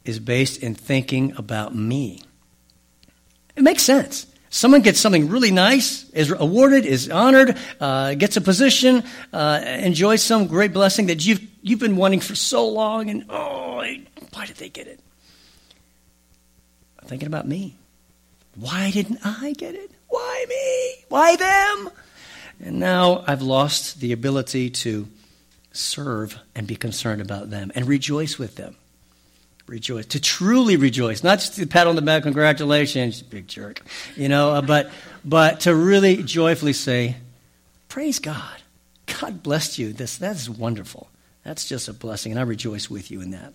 is 0.04 0.18
based 0.18 0.62
in 0.62 0.74
thinking 0.74 1.34
about 1.36 1.74
me. 1.74 2.22
It 3.56 3.62
makes 3.62 3.82
sense. 3.82 4.26
Someone 4.52 4.82
gets 4.82 4.98
something 4.98 5.28
really 5.28 5.52
nice, 5.52 6.10
is 6.10 6.30
awarded, 6.32 6.84
is 6.84 7.08
honored, 7.08 7.56
uh, 7.80 8.14
gets 8.14 8.36
a 8.36 8.40
position, 8.40 9.04
uh, 9.32 9.60
enjoys 9.64 10.22
some 10.22 10.48
great 10.48 10.72
blessing 10.72 11.06
that 11.06 11.24
you've, 11.24 11.40
you've 11.62 11.78
been 11.78 11.94
wanting 11.96 12.18
for 12.18 12.34
so 12.34 12.68
long, 12.68 13.10
and 13.10 13.24
oh, 13.28 13.84
why 14.32 14.46
did 14.46 14.56
they 14.56 14.68
get 14.68 14.88
it? 14.88 14.98
I'm 17.00 17.06
thinking 17.06 17.28
about 17.28 17.46
me. 17.46 17.76
Why 18.56 18.90
didn't 18.90 19.20
I 19.24 19.52
get 19.56 19.74
it? 19.74 19.90
Why 20.08 20.44
me? 20.48 21.04
Why 21.08 21.36
them? 21.36 21.90
And 22.62 22.78
now 22.78 23.24
I've 23.26 23.42
lost 23.42 24.00
the 24.00 24.12
ability 24.12 24.70
to 24.70 25.08
serve 25.72 26.38
and 26.54 26.66
be 26.66 26.76
concerned 26.76 27.22
about 27.22 27.50
them 27.50 27.70
and 27.74 27.86
rejoice 27.86 28.38
with 28.38 28.56
them 28.56 28.76
rejoice, 29.70 30.04
to 30.06 30.20
truly 30.20 30.76
rejoice, 30.76 31.22
not 31.22 31.38
just 31.38 31.54
to 31.54 31.66
pat 31.66 31.86
on 31.86 31.94
the 31.94 32.02
back, 32.02 32.24
congratulations, 32.24 33.22
big 33.22 33.46
jerk, 33.46 33.80
you 34.16 34.28
know, 34.28 34.50
uh, 34.50 34.60
but, 34.60 34.90
but 35.24 35.60
to 35.60 35.74
really 35.74 36.22
joyfully 36.22 36.72
say, 36.72 37.16
praise 37.88 38.18
God. 38.18 38.60
God 39.20 39.42
blessed 39.42 39.78
you. 39.78 39.92
This, 39.92 40.18
that 40.18 40.36
is 40.36 40.50
wonderful. 40.50 41.08
That's 41.44 41.68
just 41.68 41.88
a 41.88 41.92
blessing, 41.92 42.32
and 42.32 42.38
I 42.38 42.42
rejoice 42.42 42.90
with 42.90 43.10
you 43.10 43.20
in 43.20 43.30
that. 43.30 43.54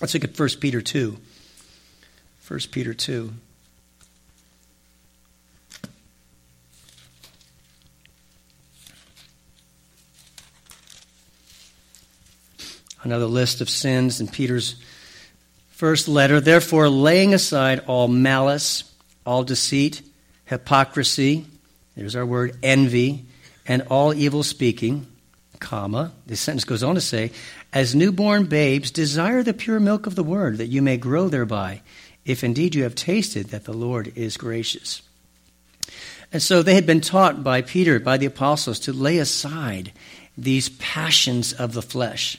Let's 0.00 0.14
look 0.14 0.24
at 0.24 0.38
1 0.38 0.48
Peter 0.60 0.80
2. 0.80 1.16
1 2.48 2.60
Peter 2.72 2.94
2. 2.94 3.32
Another 13.04 13.26
list 13.26 13.60
of 13.60 13.70
sins 13.70 14.20
in 14.20 14.28
Peter's 14.28 14.76
First 15.74 16.06
letter, 16.06 16.40
therefore, 16.40 16.88
laying 16.88 17.34
aside 17.34 17.80
all 17.88 18.06
malice, 18.06 18.84
all 19.26 19.42
deceit, 19.42 20.02
hypocrisy, 20.44 21.46
there's 21.96 22.14
our 22.14 22.24
word, 22.24 22.56
envy, 22.62 23.24
and 23.66 23.82
all 23.90 24.14
evil 24.14 24.44
speaking, 24.44 25.04
comma, 25.58 26.12
the 26.26 26.36
sentence 26.36 26.62
goes 26.62 26.84
on 26.84 26.94
to 26.94 27.00
say, 27.00 27.32
as 27.72 27.92
newborn 27.92 28.44
babes, 28.44 28.92
desire 28.92 29.42
the 29.42 29.52
pure 29.52 29.80
milk 29.80 30.06
of 30.06 30.14
the 30.14 30.22
word, 30.22 30.58
that 30.58 30.68
you 30.68 30.80
may 30.80 30.96
grow 30.96 31.28
thereby, 31.28 31.82
if 32.24 32.44
indeed 32.44 32.76
you 32.76 32.84
have 32.84 32.94
tasted 32.94 33.48
that 33.48 33.64
the 33.64 33.74
Lord 33.74 34.12
is 34.16 34.36
gracious. 34.36 35.02
And 36.32 36.40
so 36.40 36.62
they 36.62 36.76
had 36.76 36.86
been 36.86 37.00
taught 37.00 37.42
by 37.42 37.62
Peter, 37.62 37.98
by 37.98 38.16
the 38.16 38.26
apostles, 38.26 38.78
to 38.80 38.92
lay 38.92 39.18
aside 39.18 39.92
these 40.38 40.68
passions 40.68 41.52
of 41.52 41.72
the 41.72 41.82
flesh 41.82 42.38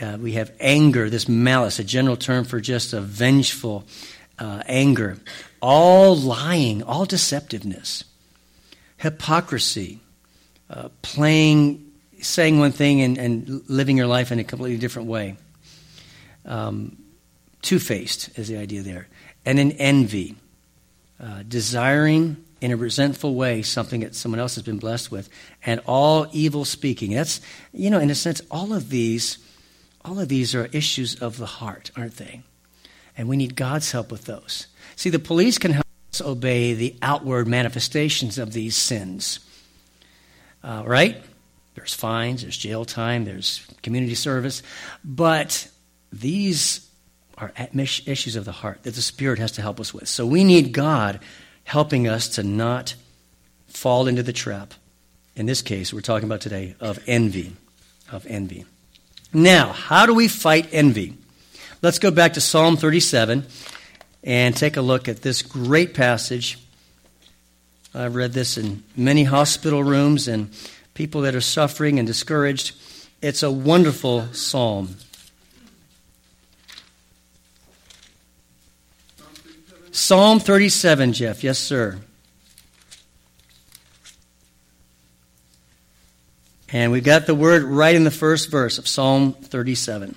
uh, 0.00 0.16
we 0.20 0.32
have 0.32 0.52
anger, 0.60 1.08
this 1.08 1.28
malice, 1.28 1.78
a 1.78 1.84
general 1.84 2.16
term 2.16 2.44
for 2.44 2.60
just 2.60 2.92
a 2.92 3.00
vengeful 3.00 3.84
uh, 4.38 4.62
anger, 4.66 5.18
all 5.60 6.16
lying, 6.16 6.82
all 6.82 7.06
deceptiveness, 7.06 8.04
hypocrisy, 8.96 10.00
uh, 10.70 10.88
playing, 11.02 11.92
saying 12.20 12.58
one 12.58 12.72
thing 12.72 13.02
and, 13.02 13.18
and, 13.18 13.68
living 13.68 13.96
your 13.96 14.06
life 14.06 14.32
in 14.32 14.38
a 14.38 14.44
completely 14.44 14.78
different 14.78 15.08
way. 15.08 15.36
Um, 16.44 16.96
Two 17.64 17.78
faced 17.78 18.38
is 18.38 18.48
the 18.48 18.58
idea 18.58 18.82
there. 18.82 19.08
And 19.46 19.58
an 19.58 19.72
envy, 19.72 20.36
uh, 21.18 21.44
desiring 21.48 22.36
in 22.60 22.72
a 22.72 22.76
resentful 22.76 23.34
way 23.34 23.62
something 23.62 24.00
that 24.00 24.14
someone 24.14 24.38
else 24.38 24.56
has 24.56 24.64
been 24.64 24.76
blessed 24.76 25.10
with, 25.10 25.30
and 25.64 25.80
all 25.86 26.26
evil 26.32 26.66
speaking. 26.66 27.12
That's, 27.12 27.40
you 27.72 27.88
know, 27.88 28.00
in 28.00 28.10
a 28.10 28.14
sense, 28.14 28.42
all 28.50 28.74
of 28.74 28.90
these 28.90 29.38
all 30.04 30.20
of 30.20 30.28
these 30.28 30.54
are 30.54 30.66
issues 30.66 31.16
of 31.16 31.38
the 31.38 31.46
heart, 31.46 31.90
aren't 31.96 32.16
they? 32.16 32.42
And 33.16 33.28
we 33.28 33.36
need 33.36 33.56
God's 33.56 33.90
help 33.92 34.10
with 34.10 34.24
those. 34.24 34.66
See, 34.96 35.10
the 35.10 35.18
police 35.18 35.58
can 35.58 35.72
help 35.72 35.86
us 36.12 36.20
obey 36.20 36.74
the 36.74 36.96
outward 37.00 37.48
manifestations 37.48 38.38
of 38.38 38.52
these 38.52 38.76
sins. 38.76 39.40
Uh, 40.62 40.82
right? 40.86 41.22
There's 41.74 41.94
fines, 41.94 42.42
there's 42.42 42.56
jail 42.56 42.84
time, 42.84 43.24
there's 43.24 43.66
community 43.82 44.14
service. 44.14 44.62
But 45.04 45.68
these 46.12 46.88
are 47.36 47.52
issues 47.78 48.36
of 48.36 48.44
the 48.44 48.52
heart 48.52 48.82
that 48.84 48.94
the 48.94 49.02
Spirit 49.02 49.38
has 49.38 49.52
to 49.52 49.62
help 49.62 49.80
us 49.80 49.92
with. 49.92 50.08
So 50.08 50.26
we 50.26 50.44
need 50.44 50.72
God 50.72 51.20
helping 51.64 52.06
us 52.06 52.28
to 52.36 52.42
not 52.42 52.94
fall 53.66 54.06
into 54.06 54.22
the 54.22 54.32
trap. 54.32 54.74
In 55.34 55.46
this 55.46 55.62
case, 55.62 55.92
we're 55.92 56.00
talking 56.00 56.28
about 56.28 56.40
today 56.40 56.76
of 56.78 57.02
envy. 57.06 57.54
Of 58.12 58.26
envy. 58.26 58.66
Now, 59.34 59.72
how 59.72 60.06
do 60.06 60.14
we 60.14 60.28
fight 60.28 60.68
envy? 60.70 61.18
Let's 61.82 61.98
go 61.98 62.12
back 62.12 62.34
to 62.34 62.40
Psalm 62.40 62.76
37 62.76 63.44
and 64.22 64.56
take 64.56 64.76
a 64.76 64.80
look 64.80 65.08
at 65.08 65.22
this 65.22 65.42
great 65.42 65.92
passage. 65.92 66.56
I've 67.92 68.14
read 68.14 68.32
this 68.32 68.56
in 68.56 68.84
many 68.96 69.24
hospital 69.24 69.82
rooms 69.82 70.28
and 70.28 70.50
people 70.94 71.22
that 71.22 71.34
are 71.34 71.40
suffering 71.40 71.98
and 71.98 72.06
discouraged. 72.06 72.76
It's 73.20 73.42
a 73.42 73.50
wonderful 73.50 74.32
psalm. 74.32 74.96
Psalm 79.90 80.38
37, 80.38 81.12
Jeff. 81.12 81.42
Yes, 81.42 81.58
sir. 81.58 81.98
And 86.74 86.90
we've 86.90 87.04
got 87.04 87.26
the 87.26 87.36
word 87.36 87.62
right 87.62 87.94
in 87.94 88.02
the 88.02 88.10
first 88.10 88.50
verse 88.50 88.78
of 88.78 88.88
Psalm 88.88 89.32
37. 89.32 90.16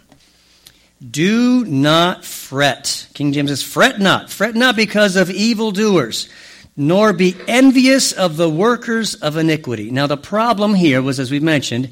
Do 1.08 1.64
not 1.64 2.26
fret. 2.26 3.08
King 3.14 3.32
James 3.32 3.52
says, 3.52 3.62
fret 3.62 4.00
not. 4.00 4.32
Fret 4.32 4.56
not 4.56 4.76
because 4.76 5.18
of 5.18 5.30
evildoers, 5.30 6.28
nor 6.76 7.14
be 7.14 7.36
envious 7.48 8.12
of 8.12 8.38
the 8.38 8.50
workers 8.50 9.14
of 9.14 9.38
iniquity. 9.38 9.92
Now, 9.92 10.08
the 10.08 10.18
problem 10.18 10.74
here 10.74 11.00
was, 11.00 11.20
as 11.20 11.30
we 11.30 11.40
mentioned, 11.40 11.92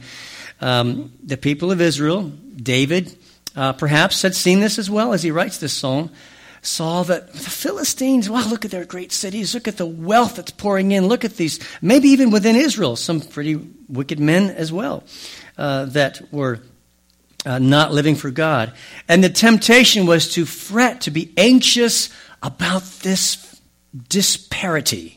um, 0.59 1.13
the 1.23 1.37
people 1.37 1.71
of 1.71 1.79
Israel, 1.79 2.23
David, 2.23 3.15
uh, 3.55 3.73
perhaps 3.73 4.23
had 4.23 4.35
seen 4.35 4.61
this 4.61 4.79
as 4.79 4.89
well 4.89 5.13
as 5.13 5.21
he 5.21 5.29
writes 5.29 5.59
this 5.59 5.73
psalm 5.73 6.09
saw 6.65 7.03
that 7.03 7.31
the 7.31 7.49
Philistines, 7.49 8.29
wow, 8.29 8.47
look 8.47 8.65
at 8.65 8.71
their 8.71 8.85
great 8.85 9.11
cities. 9.11 9.53
Look 9.53 9.67
at 9.67 9.77
the 9.77 9.85
wealth 9.85 10.35
that's 10.35 10.51
pouring 10.51 10.91
in. 10.91 11.07
Look 11.07 11.25
at 11.25 11.37
these, 11.37 11.59
maybe 11.81 12.09
even 12.09 12.31
within 12.31 12.55
Israel, 12.55 12.95
some 12.95 13.21
pretty 13.21 13.55
wicked 13.87 14.19
men 14.19 14.49
as 14.49 14.71
well 14.71 15.03
uh, 15.57 15.85
that 15.85 16.21
were 16.31 16.59
uh, 17.45 17.59
not 17.59 17.93
living 17.93 18.15
for 18.15 18.31
God. 18.31 18.73
And 19.07 19.23
the 19.23 19.29
temptation 19.29 20.05
was 20.05 20.33
to 20.33 20.45
fret, 20.45 21.01
to 21.01 21.11
be 21.11 21.31
anxious 21.37 22.09
about 22.41 22.83
this 23.01 23.61
disparity 24.09 25.14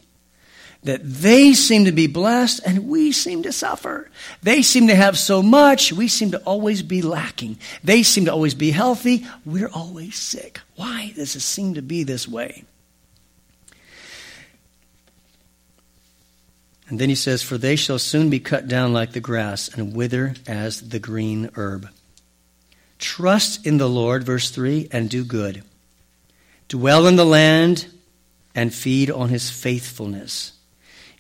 that 0.85 1.01
they 1.03 1.53
seem 1.53 1.85
to 1.87 1.93
be 1.93 2.07
blessed 2.07 2.61
and 2.65 2.89
we 2.89 3.13
seem 3.13 3.43
to 3.43 3.53
suffer. 3.53 4.11
They 4.43 4.63
seem 4.63 4.87
to 4.89 4.95
have 4.95 5.19
so 5.19 5.43
much, 5.43 5.93
we 5.93 6.09
seem 6.09 6.31
to 6.31 6.39
always 6.41 6.83
be 6.83 7.03
lacking. 7.03 7.59
They 7.83 8.03
seem 8.03 8.27
to 8.27 8.33
always 8.33 8.55
be 8.55 8.71
healthy, 8.71 9.27
we're 9.45 9.69
always 9.69 10.17
sick. 10.17 10.61
Why 10.77 11.13
does 11.17 11.35
it 11.35 11.41
seem 11.41 11.75
to 11.75 11.83
be 11.83 12.05
this 12.05 12.29
way? 12.29 12.65
And 16.89 16.99
then 16.99 17.09
he 17.09 17.15
says, 17.15 17.43
For 17.43 17.59
they 17.59 17.77
shall 17.77 17.99
soon 17.99 18.31
be 18.31 18.41
cut 18.41 18.67
down 18.67 18.93
like 18.93 19.13
the 19.13 19.21
grass 19.21 19.69
and 19.69 19.95
wither 19.95 20.35
as 20.47 20.89
the 20.89 20.99
green 20.99 21.51
herb. 21.55 21.89
Trust 22.99 23.67
in 23.67 23.79
the 23.79 23.89
Lord, 23.89 24.25
verse 24.25 24.51
3, 24.51 24.89
and 24.91 25.11
do 25.11 25.25
good. 25.25 25.63
Dwell 26.69 27.07
in 27.07 27.17
the 27.17 27.27
land 27.27 27.87
and 28.55 28.73
feed 28.73 29.11
on 29.11 29.29
his 29.29 29.51
faithfulness. 29.51 30.53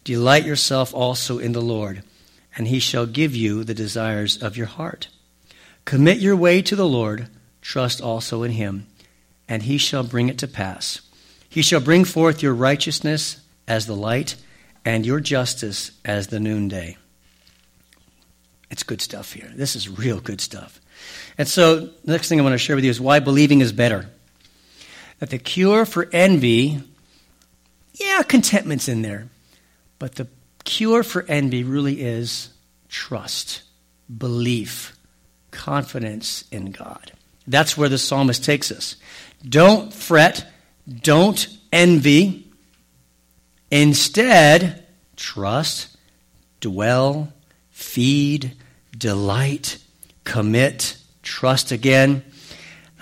Delight 0.04 0.44
yourself 0.44 0.94
also 0.94 1.38
in 1.38 1.52
the 1.52 1.60
Lord, 1.60 2.02
and 2.56 2.68
he 2.68 2.78
shall 2.78 3.06
give 3.06 3.34
you 3.34 3.64
the 3.64 3.74
desires 3.74 4.40
of 4.42 4.56
your 4.56 4.66
heart. 4.66 5.08
Commit 5.84 6.18
your 6.18 6.36
way 6.36 6.62
to 6.62 6.76
the 6.76 6.88
Lord, 6.88 7.28
trust 7.62 8.00
also 8.00 8.42
in 8.42 8.52
him, 8.52 8.86
and 9.48 9.62
he 9.62 9.78
shall 9.78 10.02
bring 10.02 10.28
it 10.28 10.38
to 10.38 10.48
pass. 10.48 11.00
He 11.48 11.62
shall 11.62 11.80
bring 11.80 12.04
forth 12.04 12.42
your 12.42 12.54
righteousness 12.54 13.40
as 13.68 13.86
the 13.86 13.94
light, 13.94 14.34
and 14.84 15.04
your 15.04 15.20
justice 15.20 15.92
as 16.04 16.28
the 16.28 16.40
noonday. 16.40 16.96
It's 18.70 18.82
good 18.82 19.00
stuff 19.00 19.32
here. 19.32 19.50
This 19.54 19.76
is 19.76 19.88
real 19.88 20.20
good 20.20 20.40
stuff. 20.40 20.80
And 21.36 21.46
so, 21.46 21.80
the 21.80 22.12
next 22.12 22.28
thing 22.28 22.40
I 22.40 22.42
want 22.42 22.54
to 22.54 22.58
share 22.58 22.74
with 22.74 22.84
you 22.84 22.90
is 22.90 23.00
why 23.00 23.20
believing 23.20 23.60
is 23.60 23.72
better. 23.72 24.08
That 25.18 25.30
the 25.30 25.38
cure 25.38 25.84
for 25.84 26.08
envy, 26.12 26.80
yeah, 27.94 28.22
contentment's 28.22 28.88
in 28.88 29.02
there. 29.02 29.28
But 29.98 30.14
the 30.14 30.28
cure 30.64 31.02
for 31.02 31.24
envy 31.28 31.64
really 31.64 32.00
is 32.00 32.50
trust, 32.88 33.62
belief, 34.16 34.96
confidence 35.50 36.44
in 36.50 36.70
God. 36.70 37.12
That's 37.46 37.76
where 37.76 37.88
the 37.88 37.98
psalmist 37.98 38.44
takes 38.44 38.70
us. 38.70 38.96
Don't 39.46 39.92
fret, 39.92 40.46
don't 41.02 41.48
envy. 41.72 42.46
Instead, 43.70 44.86
trust, 45.16 45.96
dwell, 46.60 47.32
feed, 47.70 48.52
delight, 48.96 49.78
commit, 50.24 50.96
trust 51.22 51.72
again. 51.72 52.24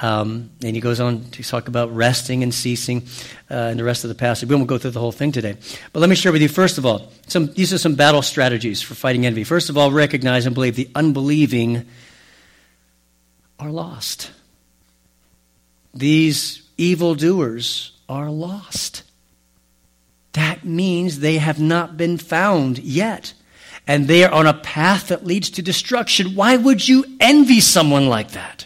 Um, 0.03 0.51
and 0.63 0.75
he 0.75 0.81
goes 0.81 1.01
on 1.01 1.25
to 1.31 1.43
talk 1.43 1.69
about 1.69 1.95
resting 1.95 2.43
and 2.43 2.53
ceasing 2.53 3.07
uh, 3.51 3.69
in 3.71 3.79
the 3.79 3.85
rest 3.85 4.05
of 4.05 4.09
the 4.09 4.15
passage. 4.15 4.49
We 4.49 4.55
won't 4.55 4.69
go 4.69 4.77
through 4.77 4.91
the 4.91 5.01
whole 5.01 5.13
thing 5.13 5.33
today. 5.33 5.57
But 5.93 6.01
let 6.01 6.11
me 6.11 6.17
share 6.17 6.33
with 6.33 6.43
you, 6.43 6.49
first 6.49 6.77
of 6.77 6.85
all, 6.85 7.11
some, 7.29 7.53
these 7.55 7.73
are 7.73 7.79
some 7.79 7.95
battle 7.95 8.23
strategies 8.23 8.83
for 8.83 8.95
fighting 8.95 9.25
envy. 9.25 9.45
First 9.45 9.71
of 9.71 9.79
all, 9.79 9.91
recognize 9.91 10.45
and 10.45 10.55
believe 10.55 10.77
the 10.77 10.91
unbelieving 10.95 11.87
are 13.59 13.71
lost. 13.71 14.33
These 15.95 16.63
evildoers 16.77 17.93
are 18.09 18.31
lost. 18.31 19.03
That 20.35 20.65
means 20.65 21.21
they 21.21 21.39
have 21.39 21.59
not 21.59 21.97
been 21.97 22.19
found 22.19 22.79
yet. 22.79 23.33
And 23.87 24.09
they 24.09 24.25
are 24.25 24.33
on 24.33 24.47
a 24.47 24.53
path 24.53 25.09
that 25.09 25.25
leads 25.25 25.49
to 25.51 25.63
destruction. 25.63 26.35
Why 26.35 26.57
would 26.57 26.87
you 26.87 27.05
envy 27.19 27.61
someone 27.61 28.09
like 28.09 28.33
that? 28.33 28.66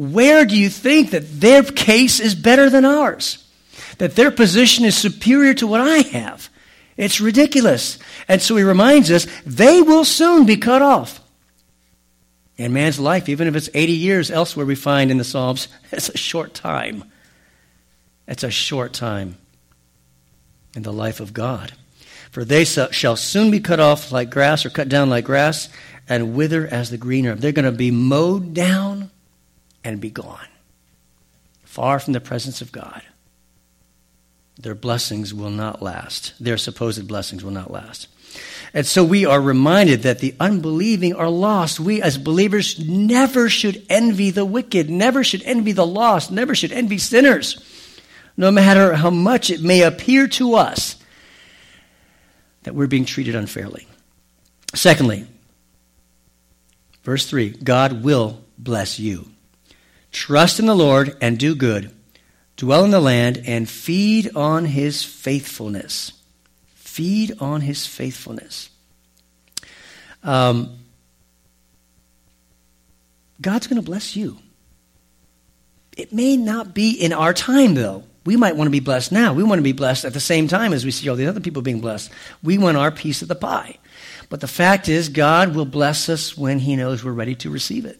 Where 0.00 0.46
do 0.46 0.56
you 0.56 0.70
think 0.70 1.10
that 1.10 1.42
their 1.42 1.62
case 1.62 2.20
is 2.20 2.34
better 2.34 2.70
than 2.70 2.86
ours? 2.86 3.46
That 3.98 4.16
their 4.16 4.30
position 4.30 4.86
is 4.86 4.96
superior 4.96 5.52
to 5.52 5.66
what 5.66 5.82
I 5.82 5.98
have? 5.98 6.48
It's 6.96 7.20
ridiculous. 7.20 7.98
And 8.26 8.40
so 8.40 8.56
he 8.56 8.62
reminds 8.62 9.10
us 9.10 9.26
they 9.44 9.82
will 9.82 10.06
soon 10.06 10.46
be 10.46 10.56
cut 10.56 10.80
off. 10.80 11.20
And 12.56 12.72
man's 12.72 12.98
life, 12.98 13.28
even 13.28 13.46
if 13.46 13.54
it's 13.54 13.68
80 13.74 13.92
years 13.92 14.30
elsewhere, 14.30 14.64
we 14.64 14.74
find 14.74 15.10
in 15.10 15.18
the 15.18 15.22
Psalms, 15.24 15.68
it's 15.92 16.08
a 16.08 16.16
short 16.16 16.54
time. 16.54 17.04
It's 18.26 18.42
a 18.42 18.50
short 18.50 18.94
time 18.94 19.36
in 20.74 20.82
the 20.82 20.94
life 20.94 21.20
of 21.20 21.34
God. 21.34 21.74
For 22.30 22.42
they 22.42 22.64
shall 22.64 23.16
soon 23.16 23.50
be 23.50 23.60
cut 23.60 23.80
off 23.80 24.12
like 24.12 24.30
grass 24.30 24.64
or 24.64 24.70
cut 24.70 24.88
down 24.88 25.10
like 25.10 25.26
grass 25.26 25.68
and 26.08 26.34
wither 26.34 26.66
as 26.66 26.88
the 26.88 26.96
green 26.96 27.26
herb. 27.26 27.40
They're 27.40 27.52
going 27.52 27.70
to 27.70 27.72
be 27.72 27.90
mowed 27.90 28.54
down 28.54 29.10
and 29.84 30.00
be 30.00 30.10
gone, 30.10 30.48
far 31.64 31.98
from 31.98 32.12
the 32.12 32.20
presence 32.20 32.60
of 32.60 32.72
God. 32.72 33.02
Their 34.58 34.74
blessings 34.74 35.32
will 35.32 35.50
not 35.50 35.80
last. 35.80 36.34
Their 36.38 36.58
supposed 36.58 37.08
blessings 37.08 37.42
will 37.42 37.50
not 37.50 37.70
last. 37.70 38.08
And 38.74 38.86
so 38.86 39.02
we 39.02 39.24
are 39.24 39.40
reminded 39.40 40.02
that 40.02 40.18
the 40.18 40.34
unbelieving 40.38 41.14
are 41.14 41.30
lost. 41.30 41.80
We 41.80 42.02
as 42.02 42.18
believers 42.18 42.78
never 42.78 43.48
should 43.48 43.84
envy 43.88 44.30
the 44.30 44.44
wicked, 44.44 44.90
never 44.90 45.24
should 45.24 45.42
envy 45.44 45.72
the 45.72 45.86
lost, 45.86 46.30
never 46.30 46.54
should 46.54 46.72
envy 46.72 46.98
sinners 46.98 47.58
no 48.40 48.50
matter 48.50 48.94
how 48.94 49.10
much 49.10 49.50
it 49.50 49.60
may 49.60 49.82
appear 49.82 50.26
to 50.26 50.54
us 50.54 50.96
that 52.62 52.74
we're 52.74 52.86
being 52.86 53.04
treated 53.04 53.34
unfairly. 53.34 53.86
Secondly, 54.74 55.26
verse 57.02 57.26
3 57.26 57.50
God 57.50 58.02
will 58.02 58.42
bless 58.58 58.98
you. 58.98 59.30
Trust 60.12 60.58
in 60.58 60.66
the 60.66 60.74
Lord 60.74 61.16
and 61.20 61.38
do 61.38 61.54
good. 61.54 61.94
Dwell 62.56 62.84
in 62.84 62.90
the 62.90 63.00
land 63.00 63.42
and 63.46 63.68
feed 63.68 64.36
on 64.36 64.64
his 64.64 65.02
faithfulness. 65.02 66.12
Feed 66.74 67.40
on 67.40 67.60
his 67.60 67.86
faithfulness. 67.86 68.70
Um, 70.22 70.76
God's 73.40 73.66
going 73.66 73.80
to 73.80 73.86
bless 73.86 74.16
you. 74.16 74.38
It 75.96 76.12
may 76.12 76.36
not 76.36 76.74
be 76.74 76.92
in 76.92 77.12
our 77.12 77.32
time, 77.32 77.74
though. 77.74 78.04
We 78.24 78.36
might 78.36 78.56
want 78.56 78.66
to 78.66 78.72
be 78.72 78.80
blessed 78.80 79.12
now. 79.12 79.32
We 79.32 79.42
want 79.42 79.58
to 79.58 79.62
be 79.62 79.72
blessed 79.72 80.04
at 80.04 80.12
the 80.12 80.20
same 80.20 80.46
time 80.46 80.72
as 80.72 80.84
we 80.84 80.90
see 80.90 81.08
all 81.08 81.16
the 81.16 81.26
other 81.26 81.40
people 81.40 81.62
being 81.62 81.80
blessed. 81.80 82.10
We 82.42 82.58
want 82.58 82.76
our 82.76 82.90
piece 82.90 83.22
of 83.22 83.28
the 83.28 83.34
pie. 83.34 83.78
But 84.28 84.40
the 84.40 84.46
fact 84.46 84.88
is, 84.88 85.08
God 85.08 85.54
will 85.54 85.64
bless 85.64 86.08
us 86.08 86.36
when 86.36 86.58
He 86.58 86.76
knows 86.76 87.02
we're 87.02 87.12
ready 87.12 87.34
to 87.36 87.50
receive 87.50 87.86
it. 87.86 87.98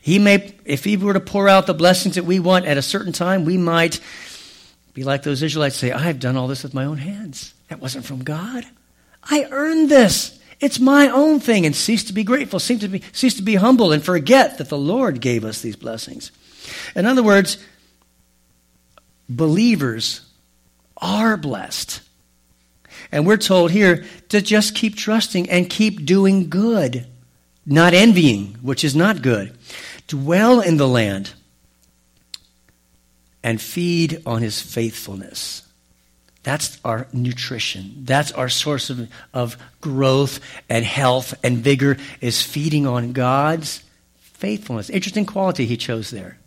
He 0.00 0.18
may, 0.18 0.54
if 0.64 0.84
He 0.84 0.96
were 0.96 1.12
to 1.12 1.20
pour 1.20 1.48
out 1.48 1.66
the 1.66 1.74
blessings 1.74 2.14
that 2.14 2.24
we 2.24 2.40
want 2.40 2.66
at 2.66 2.78
a 2.78 2.82
certain 2.82 3.12
time, 3.12 3.44
we 3.44 3.56
might 3.56 4.00
be 4.94 5.04
like 5.04 5.22
those 5.22 5.42
Israelites 5.42 5.76
say, 5.76 5.92
I've 5.92 6.20
done 6.20 6.36
all 6.36 6.48
this 6.48 6.62
with 6.62 6.74
my 6.74 6.84
own 6.84 6.98
hands. 6.98 7.54
That 7.68 7.80
wasn't 7.80 8.04
from 8.04 8.24
God. 8.24 8.64
I 9.22 9.46
earned 9.50 9.90
this. 9.90 10.38
It's 10.58 10.80
my 10.80 11.08
own 11.08 11.40
thing. 11.40 11.66
And 11.66 11.76
cease 11.76 12.04
to 12.04 12.12
be 12.12 12.24
grateful, 12.24 12.58
cease 12.58 12.80
to 12.80 12.88
be, 12.88 13.02
cease 13.12 13.34
to 13.34 13.42
be 13.42 13.56
humble, 13.56 13.92
and 13.92 14.02
forget 14.02 14.58
that 14.58 14.68
the 14.68 14.78
Lord 14.78 15.20
gave 15.20 15.44
us 15.44 15.60
these 15.60 15.76
blessings. 15.76 16.32
In 16.94 17.04
other 17.04 17.22
words, 17.22 17.58
believers 19.28 20.22
are 20.96 21.36
blessed. 21.36 22.00
And 23.12 23.26
we're 23.26 23.36
told 23.36 23.70
here 23.70 24.04
to 24.30 24.40
just 24.40 24.74
keep 24.74 24.96
trusting 24.96 25.50
and 25.50 25.68
keep 25.68 26.04
doing 26.04 26.48
good, 26.48 27.06
not 27.66 27.92
envying, 27.92 28.56
which 28.62 28.84
is 28.84 28.94
not 28.94 29.22
good. 29.22 29.56
Dwell 30.06 30.60
in 30.60 30.76
the 30.76 30.88
land 30.88 31.32
and 33.42 33.60
feed 33.60 34.22
on 34.24 34.42
his 34.42 34.60
faithfulness. 34.60 35.62
That's 36.44 36.78
our 36.84 37.08
nutrition. 37.12 38.04
That's 38.04 38.30
our 38.30 38.48
source 38.48 38.88
of, 38.88 39.08
of 39.34 39.56
growth 39.80 40.38
and 40.68 40.84
health 40.84 41.34
and 41.42 41.58
vigor 41.58 41.96
is 42.20 42.40
feeding 42.40 42.86
on 42.86 43.12
God's 43.12 43.82
faithfulness. 44.16 44.88
Interesting 44.88 45.26
quality 45.26 45.66
he 45.66 45.76
chose 45.76 46.10
there. 46.10 46.38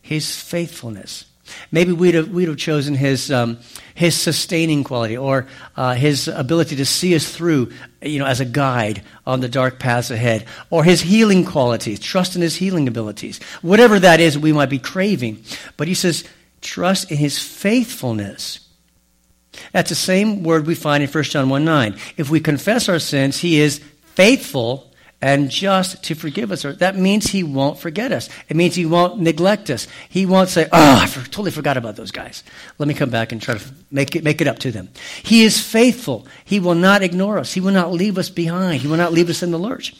His 0.00 0.40
faithfulness. 0.40 1.26
Maybe 1.70 1.92
we'd 1.92 2.14
have, 2.14 2.28
we'd 2.28 2.48
have 2.48 2.56
chosen 2.56 2.94
his, 2.94 3.30
um, 3.30 3.58
his 3.94 4.14
sustaining 4.14 4.84
quality 4.84 5.16
or 5.16 5.46
uh, 5.76 5.94
his 5.94 6.28
ability 6.28 6.76
to 6.76 6.84
see 6.84 7.14
us 7.14 7.30
through, 7.34 7.72
you 8.00 8.18
know, 8.18 8.26
as 8.26 8.40
a 8.40 8.44
guide 8.44 9.02
on 9.26 9.40
the 9.40 9.48
dark 9.48 9.78
paths 9.78 10.10
ahead, 10.10 10.46
or 10.70 10.84
his 10.84 11.00
healing 11.00 11.44
qualities, 11.44 12.00
trust 12.00 12.36
in 12.36 12.42
his 12.42 12.56
healing 12.56 12.88
abilities. 12.88 13.40
Whatever 13.62 13.98
that 13.98 14.20
is, 14.20 14.38
we 14.38 14.52
might 14.52 14.70
be 14.70 14.78
craving. 14.78 15.42
But 15.76 15.88
he 15.88 15.94
says, 15.94 16.24
trust 16.60 17.10
in 17.10 17.18
his 17.18 17.38
faithfulness. 17.38 18.60
That's 19.72 19.90
the 19.90 19.94
same 19.94 20.42
word 20.42 20.66
we 20.66 20.74
find 20.74 21.02
in 21.02 21.08
1 21.10 21.24
John 21.24 21.48
1 21.48 21.64
9. 21.64 21.98
If 22.16 22.30
we 22.30 22.40
confess 22.40 22.88
our 22.88 22.98
sins, 22.98 23.38
he 23.38 23.60
is 23.60 23.78
faithful 24.14 24.91
and 25.22 25.50
just 25.50 26.02
to 26.02 26.16
forgive 26.16 26.50
us. 26.50 26.62
That 26.62 26.96
means 26.96 27.28
he 27.28 27.44
won't 27.44 27.78
forget 27.78 28.10
us. 28.10 28.28
It 28.48 28.56
means 28.56 28.74
he 28.74 28.84
won't 28.84 29.20
neglect 29.20 29.70
us. 29.70 29.86
He 30.08 30.26
won't 30.26 30.48
say, 30.48 30.64
oh, 30.64 30.68
I 30.72 31.06
totally 31.06 31.52
forgot 31.52 31.76
about 31.76 31.94
those 31.94 32.10
guys. 32.10 32.42
Let 32.78 32.88
me 32.88 32.94
come 32.94 33.08
back 33.08 33.30
and 33.30 33.40
try 33.40 33.56
to 33.56 33.64
make 33.92 34.16
it, 34.16 34.24
make 34.24 34.40
it 34.40 34.48
up 34.48 34.58
to 34.58 34.72
them. 34.72 34.88
He 35.22 35.44
is 35.44 35.64
faithful. 35.64 36.26
He 36.44 36.58
will 36.58 36.74
not 36.74 37.04
ignore 37.04 37.38
us. 37.38 37.52
He 37.52 37.60
will 37.60 37.72
not 37.72 37.92
leave 37.92 38.18
us 38.18 38.30
behind. 38.30 38.82
He 38.82 38.88
will 38.88 38.96
not 38.96 39.12
leave 39.12 39.30
us 39.30 39.44
in 39.44 39.52
the 39.52 39.58
lurch. 39.58 39.94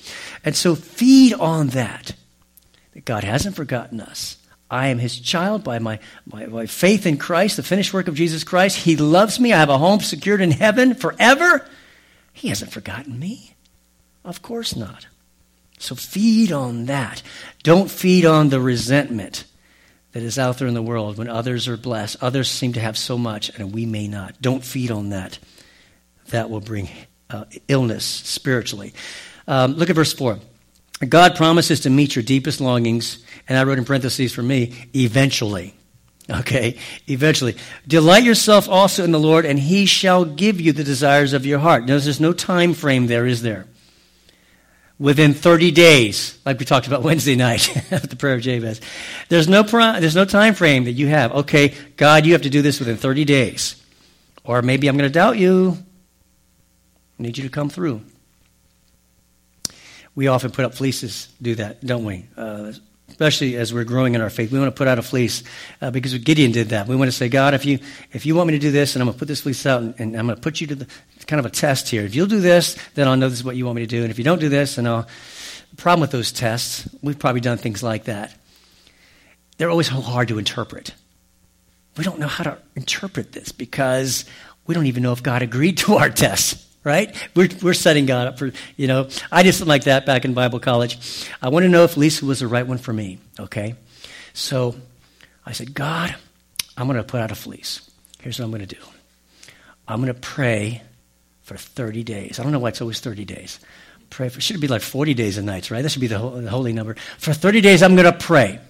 And 0.45 0.57
so 0.57 0.75
feed 0.75 1.35
on 1.35 1.69
that, 1.69 2.17
that 2.95 3.05
God 3.05 3.23
hasn't 3.23 3.55
forgotten 3.55 4.01
us. 4.01 4.39
I 4.69 4.89
am 4.89 4.99
his 4.99 5.21
child 5.21 5.63
by 5.63 5.79
my, 5.79 6.01
my, 6.27 6.47
my 6.47 6.67
faith 6.67 7.07
in 7.07 7.17
Christ, 7.17 7.59
the 7.59 7.63
finished 7.63 7.95
work 7.95 8.09
of 8.09 8.17
Jesus 8.17 8.43
Christ. 8.43 8.79
He 8.79 8.97
loves 8.97 9.39
me. 9.39 9.53
I 9.53 9.59
have 9.59 9.69
a 9.69 9.79
home 9.79 10.01
secured 10.01 10.41
in 10.41 10.51
heaven 10.51 10.95
forever. 10.95 11.65
He 12.33 12.49
hasn't 12.49 12.73
forgotten 12.73 13.21
me. 13.21 13.55
Of 14.25 14.43
course 14.43 14.75
not. 14.75 15.07
So 15.83 15.97
feed 15.97 16.53
on 16.53 16.87
that. 16.87 17.23
Don't 17.65 17.91
feed 17.91 18.25
on 18.25 18.51
the 18.51 18.61
resentment 18.61 19.45
that 20.13 20.23
is 20.23 20.39
out 20.39 20.59
there 20.59 20.69
in 20.69 20.75
the 20.75 20.83
world 20.83 21.19
when 21.19 21.29
others 21.29 21.67
are 21.67 21.77
blessed. 21.77 22.19
Others 22.23 22.49
seem 22.49 22.75
to 22.75 22.81
have 22.81 22.97
so 22.97 23.19
much, 23.19 23.51
and 23.59 23.75
we 23.75 23.85
may 23.85 24.07
not. 24.07 24.41
Don't 24.41 24.65
feed 24.65 24.93
on 24.93 25.09
that. 25.09 25.41
That 26.29 26.51
will 26.51 26.61
bring 26.61 26.89
uh, 27.31 27.47
illness 27.67 28.05
spiritually. 28.05 28.95
Um, 29.49 29.73
look 29.73 29.91
at 29.91 29.97
verse 29.97 30.13
4. 30.13 30.39
God 31.09 31.35
promises 31.35 31.81
to 31.81 31.91
meet 31.91 32.15
your 32.15 32.23
deepest 32.23 32.61
longings, 32.61 33.19
and 33.49 33.59
I 33.59 33.65
wrote 33.65 33.79
in 33.79 33.85
parentheses 33.85 34.33
for 34.33 34.43
me, 34.43 34.89
eventually. 34.95 35.75
Okay, 36.31 36.79
eventually. 37.09 37.57
Delight 37.89 38.23
yourself 38.23 38.69
also 38.69 39.03
in 39.03 39.11
the 39.11 39.19
Lord, 39.19 39.45
and 39.45 39.59
he 39.59 39.87
shall 39.87 40.25
give 40.25 40.61
you 40.61 40.73
the 40.73 40.85
desires 40.85 41.33
of 41.33 41.45
your 41.45 41.59
heart. 41.59 41.87
Notice 41.87 42.05
there's 42.05 42.21
no 42.21 42.33
time 42.33 42.73
frame 42.73 43.09
there, 43.09 43.27
is 43.27 43.43
there? 43.43 43.67
Within 45.03 45.35
30 45.35 45.73
days, 45.73 46.39
like 46.47 46.61
we 46.61 46.65
talked 46.65 46.87
about 46.87 47.03
Wednesday 47.09 47.35
night 47.35 47.93
at 47.93 48.09
the 48.09 48.15
prayer 48.15 48.35
of 48.35 48.41
Jabez. 48.41 48.81
There's 49.29 49.49
no, 49.49 49.63
there's 49.65 50.15
no 50.15 50.25
time 50.25 50.55
frame 50.55 50.85
that 50.85 50.93
you 50.93 51.09
have. 51.09 51.33
Okay, 51.33 51.75
God, 51.97 52.25
you 52.25 52.33
have 52.33 52.43
to 52.43 52.51
do 52.51 52.63
this 52.63 52.79
within 52.79 52.97
30 52.97 53.25
days. 53.25 53.85
Or 54.45 54.63
maybe 54.63 54.89
I'm 54.89 54.97
going 54.97 55.09
to 55.09 55.13
doubt 55.13 55.39
you. 55.39 55.77
I 57.19 57.23
need 57.23 57.37
you 57.37 57.45
to 57.45 57.51
come 57.51 57.69
through. 57.69 58.01
We 60.15 60.29
often 60.29 60.53
put 60.53 60.65
up 60.65 60.75
fleeces, 60.75 61.29
do 61.41 61.57
that, 61.57 61.85
don't 61.85 62.05
we? 62.05 62.27
Uh, 62.37 62.73
especially 63.13 63.57
as 63.57 63.75
we're 63.75 63.85
growing 63.85 64.15
in 64.15 64.23
our 64.23 64.31
faith. 64.31 64.51
We 64.51 64.59
want 64.59 64.75
to 64.75 64.77
put 64.77 64.89
out 64.89 64.99
a 64.99 65.03
fleece 65.03 65.45
uh, 65.83 65.91
because 65.91 66.17
Gideon 66.19 66.51
did 66.51 66.71
that. 66.71 66.89
We 66.89 66.97
want 66.97 67.09
to 67.09 67.17
say, 67.17 67.29
God, 67.29 67.53
if 67.53 67.65
you 67.67 67.79
if 68.13 68.25
you 68.25 68.35
want 68.35 68.49
me 68.49 68.55
to 68.55 68.59
do 68.59 68.71
this, 68.71 68.97
and 68.97 69.03
I'm 69.03 69.07
going 69.07 69.15
to 69.15 69.19
put 69.19 69.29
this 69.29 69.43
fleece 69.43 69.65
out, 69.67 69.83
and, 69.83 69.95
and 69.99 70.17
I'm 70.17 70.27
going 70.27 70.37
to 70.37 70.43
put 70.43 70.61
you 70.61 70.67
to 70.69 70.75
the 70.75 70.87
kind 71.27 71.39
of 71.39 71.47
a 71.47 71.51
test 71.51 71.91
here. 71.91 72.03
If 72.05 72.15
you'll 72.15 72.27
do 72.27 72.41
this, 72.41 72.77
then 72.95 73.07
I'll 73.07 73.17
know 73.17 73.29
this 73.29 73.39
is 73.39 73.45
what 73.45 73.55
you 73.55 73.67
want 73.67 73.77
me 73.77 73.83
to 73.83 73.87
do, 73.87 74.03
and 74.03 74.11
if 74.11 74.19
you 74.19 74.25
don't 74.25 74.41
do 74.41 74.49
this, 74.49 74.77
then 74.77 74.87
I'll. 74.87 75.07
The 75.71 75.77
problem 75.77 76.03
with 76.03 76.11
those 76.11 76.33
tests, 76.33 76.87
we've 77.01 77.19
probably 77.19 77.41
done 77.41 77.57
things 77.57 77.83
like 77.83 78.05
that. 78.05 78.35
They're 79.57 79.71
always 79.71 79.89
so 79.89 80.01
hard 80.03 80.29
to 80.29 80.39
interpret. 80.39 80.93
We 81.97 82.05
don't 82.05 82.19
know 82.19 82.27
how 82.27 82.45
to 82.45 82.59
interpret 82.75 83.33
this 83.33 83.53
because 83.53 84.27
we 84.67 84.75
don't 84.75 84.87
even 84.87 85.03
know 85.03 85.13
if 85.13 85.23
God 85.23 85.41
agreed 85.41 85.79
to 85.79 85.95
our 85.95 86.11
tests. 86.25 86.67
Right? 86.85 87.15
We're, 87.35 87.49
we're 87.63 87.75
setting 87.75 88.07
God 88.07 88.29
up 88.29 88.39
for, 88.39 88.53
you 88.77 88.87
know, 88.87 89.09
I 89.31 89.43
did 89.43 89.55
something 89.55 89.69
like 89.69 89.85
that 89.85 90.07
back 90.07 90.25
in 90.25 90.35
Bible 90.35 90.61
college. 90.61 91.29
I 91.41 91.49
want 91.49 91.65
to 91.65 91.69
know 91.69 91.85
if 91.85 91.97
Lisa 91.97 92.25
was 92.25 92.41
the 92.41 92.49
right 92.49 92.67
one 92.67 92.79
for 92.79 92.93
me, 92.93 93.19
okay? 93.39 93.75
So 94.35 94.75
I 95.47 95.53
said, 95.53 95.75
God, 95.75 96.15
I'm 96.77 96.87
going 96.87 96.97
to 96.97 97.05
put 97.05 97.21
out 97.21 97.31
a 97.31 97.35
fleece. 97.35 97.89
Here's 98.21 98.39
what 98.39 98.47
I'm 98.47 98.51
going 98.51 98.67
to 98.67 98.75
do 98.75 98.83
I'm 99.87 100.01
going 100.01 100.13
to 100.13 100.21
pray 100.21 100.83
for 101.43 101.57
30 101.57 102.03
days. 102.05 102.39
I 102.39 102.43
don't 102.43 102.53
know 102.53 102.59
why 102.59 102.71
it's 102.71 102.81
always 102.81 103.01
30 103.01 103.25
days. 103.25 103.61
Pray 104.11 104.29
for, 104.29 104.41
should 104.41 104.57
it 104.57 104.61
be 104.61 104.69
like 104.69 104.83
40 104.83 105.15
days 105.15 105.39
and 105.39 105.47
nights, 105.47 105.71
right? 105.71 105.83
That 105.83 105.89
should 105.89 106.01
be 106.01 106.07
the, 106.07 106.19
the 106.19 106.51
holy 106.51 106.73
number. 106.73 106.97
For 107.19 107.33
30 107.33 107.61
days, 107.61 107.83
I'm 107.83 107.95
going 107.97 108.11
to 108.11 108.19
pray. 108.19 108.61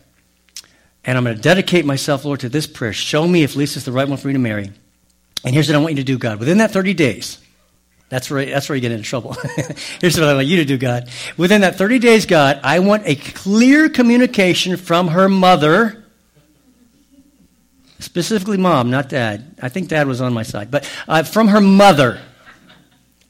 And 1.05 1.19
I'm 1.19 1.25
going 1.25 1.37
to 1.37 1.43
dedicate 1.43 1.85
myself, 1.85 2.25
Lord, 2.25 2.41
to 2.41 2.49
this 2.49 2.67
prayer. 2.67 2.93
Show 2.93 3.27
me 3.27 3.43
if 3.43 3.57
Lisa's 3.57 3.85
the 3.85 3.93
right 3.93 4.09
one 4.09 4.19
for 4.19 4.29
me 4.29 4.35
to 4.35 4.39
marry. 4.39 4.71
And 5.45 5.53
here's 5.55 5.69
what 5.69 5.75
I 5.75 5.79
want 5.79 5.95
you 5.95 5.97
to 5.97 6.05
do, 6.05 6.17
God. 6.17 6.39
Within 6.39 6.59
that 6.59 6.71
30 6.71 6.95
days, 6.95 7.42
that's 8.13 8.31
where, 8.31 8.45
that's 8.45 8.69
where 8.69 8.77
you 8.77 8.83
get 8.83 8.93
into 8.93 9.05
trouble. 9.05 9.33
here's 10.03 10.21
what 10.21 10.29
I 10.29 10.35
want 10.35 10.47
you 10.47 10.59
to 10.59 10.67
do, 10.67 10.77
God. 10.77 11.09
Within 11.39 11.63
that 11.63 11.77
30 11.77 11.99
days, 11.99 12.27
God, 12.27 12.61
I 12.63 12.81
want 12.81 13.05
a 13.07 13.15
clear 13.15 13.89
communication 13.89 14.77
from 14.77 15.09
her 15.09 15.31
mother, 15.31 16.05
specifically 18.01 18.59
mom, 18.59 18.91
not 18.91 19.09
dad. 19.09 19.55
I 19.63 19.71
think 19.71 19.89
dad 19.89 20.07
was 20.07 20.21
on 20.21 20.35
my 20.35 20.43
side, 20.43 20.71
but 20.71 20.87
uh, 21.09 21.23
from 21.23 21.49
her 21.49 21.61
mother. 21.63 22.21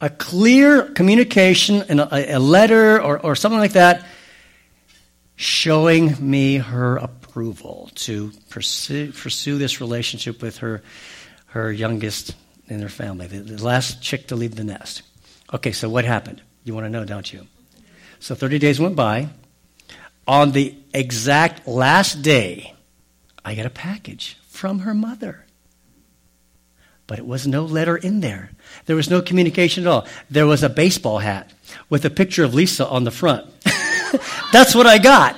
A 0.00 0.10
clear 0.10 0.82
communication 0.82 1.84
and 1.88 2.00
a, 2.00 2.34
a 2.34 2.40
letter 2.40 3.00
or, 3.00 3.20
or 3.20 3.36
something 3.36 3.60
like 3.60 3.74
that 3.74 4.04
showing 5.36 6.16
me 6.18 6.56
her 6.56 6.96
approval 6.96 7.88
to 7.94 8.32
pursue, 8.50 9.12
pursue 9.12 9.58
this 9.58 9.80
relationship 9.80 10.42
with 10.42 10.58
her 10.58 10.82
her 11.46 11.70
youngest 11.70 12.34
in 12.72 12.80
their 12.80 12.88
family, 12.88 13.26
the, 13.26 13.38
the 13.38 13.64
last 13.64 14.02
chick 14.02 14.28
to 14.28 14.36
leave 14.36 14.56
the 14.56 14.64
nest. 14.64 15.02
Okay, 15.52 15.72
so 15.72 15.88
what 15.88 16.04
happened? 16.04 16.42
You 16.64 16.74
want 16.74 16.86
to 16.86 16.90
know, 16.90 17.04
don't 17.04 17.32
you? 17.32 17.46
So 18.20 18.34
30 18.34 18.58
days 18.58 18.80
went 18.80 18.96
by. 18.96 19.28
On 20.26 20.52
the 20.52 20.74
exact 20.94 21.66
last 21.66 22.22
day, 22.22 22.74
I 23.44 23.54
got 23.54 23.66
a 23.66 23.70
package 23.70 24.38
from 24.48 24.80
her 24.80 24.94
mother. 24.94 25.44
But 27.06 27.18
it 27.18 27.26
was 27.26 27.46
no 27.46 27.64
letter 27.64 27.96
in 27.96 28.20
there. 28.20 28.52
There 28.86 28.96
was 28.96 29.10
no 29.10 29.20
communication 29.20 29.84
at 29.84 29.90
all. 29.90 30.06
There 30.30 30.46
was 30.46 30.62
a 30.62 30.68
baseball 30.68 31.18
hat 31.18 31.52
with 31.90 32.04
a 32.04 32.10
picture 32.10 32.44
of 32.44 32.54
Lisa 32.54 32.86
on 32.86 33.04
the 33.04 33.10
front. 33.10 33.46
that's 34.52 34.74
what 34.74 34.86
I 34.86 34.98
got. 34.98 35.36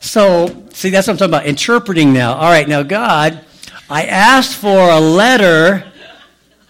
So, 0.00 0.66
see, 0.72 0.88
that's 0.88 1.06
what 1.06 1.12
I'm 1.12 1.18
talking 1.18 1.34
about. 1.34 1.46
Interpreting 1.46 2.14
now. 2.14 2.34
All 2.34 2.50
right, 2.50 2.66
now, 2.66 2.82
God 2.82 3.44
I 3.90 4.04
asked 4.04 4.54
for 4.54 4.88
a 4.88 5.00
letter. 5.00 5.84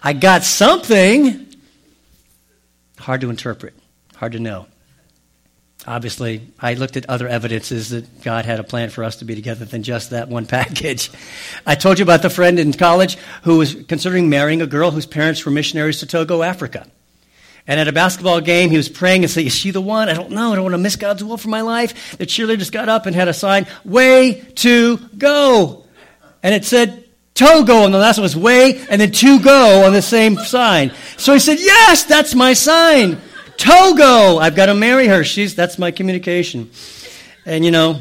I 0.01 0.13
got 0.13 0.43
something. 0.43 1.47
Hard 2.97 3.21
to 3.21 3.29
interpret, 3.29 3.73
hard 4.15 4.33
to 4.33 4.39
know. 4.39 4.67
Obviously, 5.87 6.41
I 6.59 6.75
looked 6.75 6.95
at 6.95 7.09
other 7.09 7.27
evidences 7.27 7.89
that 7.89 8.21
God 8.21 8.45
had 8.45 8.59
a 8.59 8.63
plan 8.63 8.89
for 8.89 9.03
us 9.03 9.15
to 9.17 9.25
be 9.25 9.33
together 9.33 9.65
than 9.65 9.81
just 9.81 10.11
that 10.11 10.27
one 10.27 10.45
package. 10.47 11.11
I 11.65 11.75
told 11.75 11.97
you 11.97 12.03
about 12.03 12.21
the 12.21 12.29
friend 12.29 12.59
in 12.59 12.73
college 12.73 13.17
who 13.43 13.57
was 13.57 13.75
considering 13.87 14.29
marrying 14.29 14.61
a 14.61 14.67
girl 14.67 14.91
whose 14.91 15.07
parents 15.07 15.43
were 15.43 15.51
missionaries 15.51 15.99
to 15.99 16.05
Togo, 16.05 16.43
Africa. 16.43 16.87
And 17.67 17.79
at 17.79 17.87
a 17.87 17.91
basketball 17.91 18.41
game, 18.41 18.69
he 18.69 18.77
was 18.77 18.89
praying 18.89 19.23
and 19.23 19.31
said, 19.31 19.45
Is 19.45 19.55
she 19.55 19.71
the 19.71 19.81
one? 19.81 20.09
I 20.09 20.13
don't 20.13 20.31
know. 20.31 20.51
I 20.51 20.55
don't 20.55 20.63
want 20.63 20.73
to 20.73 20.79
miss 20.79 20.95
God's 20.95 21.23
will 21.23 21.37
for 21.37 21.49
my 21.49 21.61
life. 21.61 22.17
The 22.17 22.25
cheerleader 22.25 22.57
just 22.57 22.71
got 22.71 22.89
up 22.89 23.05
and 23.05 23.15
had 23.15 23.27
a 23.27 23.33
sign, 23.33 23.67
Way 23.85 24.41
to 24.55 24.97
go. 25.17 25.85
And 26.43 26.55
it 26.55 26.65
said, 26.65 27.00
Togo, 27.41 27.85
and 27.85 27.93
the 27.93 27.97
last 27.97 28.17
one 28.17 28.23
was 28.23 28.37
way, 28.37 28.79
and 28.87 29.01
then 29.01 29.11
two 29.11 29.39
go 29.39 29.83
on 29.85 29.93
the 29.93 30.01
same 30.03 30.37
sign. 30.37 30.91
So 31.17 31.33
he 31.33 31.39
said, 31.39 31.57
Yes, 31.59 32.03
that's 32.03 32.35
my 32.35 32.53
sign. 32.53 33.19
Togo, 33.57 34.37
I've 34.37 34.55
got 34.55 34.67
to 34.67 34.75
marry 34.75 35.07
her. 35.07 35.23
She's 35.23 35.55
that's 35.55 35.79
my 35.79 35.89
communication. 35.89 36.69
And 37.43 37.65
you 37.65 37.71
know, 37.71 37.99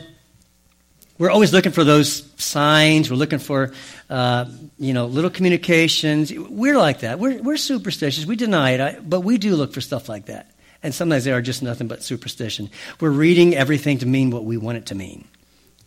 we're 1.16 1.31
always 1.31 1.55
looking 1.55 1.72
for 1.72 1.85
those 1.85 2.31
signs. 2.37 3.11
We're 3.11 3.16
looking 3.16 3.38
for, 3.38 3.72
uh, 4.11 4.44
you 4.79 4.92
know, 4.92 5.07
little 5.07 5.31
communications. 5.31 6.31
We're 6.35 6.76
like 6.76 7.00
that. 7.00 7.18
We're, 7.18 7.40
we're 7.42 7.57
superstitious. 7.57 8.26
We 8.26 8.37
deny 8.37 8.72
it, 8.72 8.81
I, 8.81 8.98
but 9.00 9.20
we 9.20 9.38
do 9.38 9.57
look 9.57 9.72
for 9.72 9.81
stuff 9.81 10.07
like 10.07 10.26
that. 10.26 10.50
And 10.83 10.94
sometimes 10.94 11.24
they 11.24 11.33
are 11.33 11.42
just 11.42 11.62
nothing 11.62 11.88
but 11.88 12.03
superstition. 12.03 12.68
We're 13.00 13.09
reading 13.09 13.55
everything 13.55 13.98
to 13.98 14.07
mean 14.07 14.31
what 14.31 14.44
we 14.44 14.59
want 14.59 14.76
it 14.76 14.87
to 14.87 14.94
mean, 14.94 15.26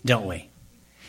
don't 0.04 0.26
we? 0.26 0.50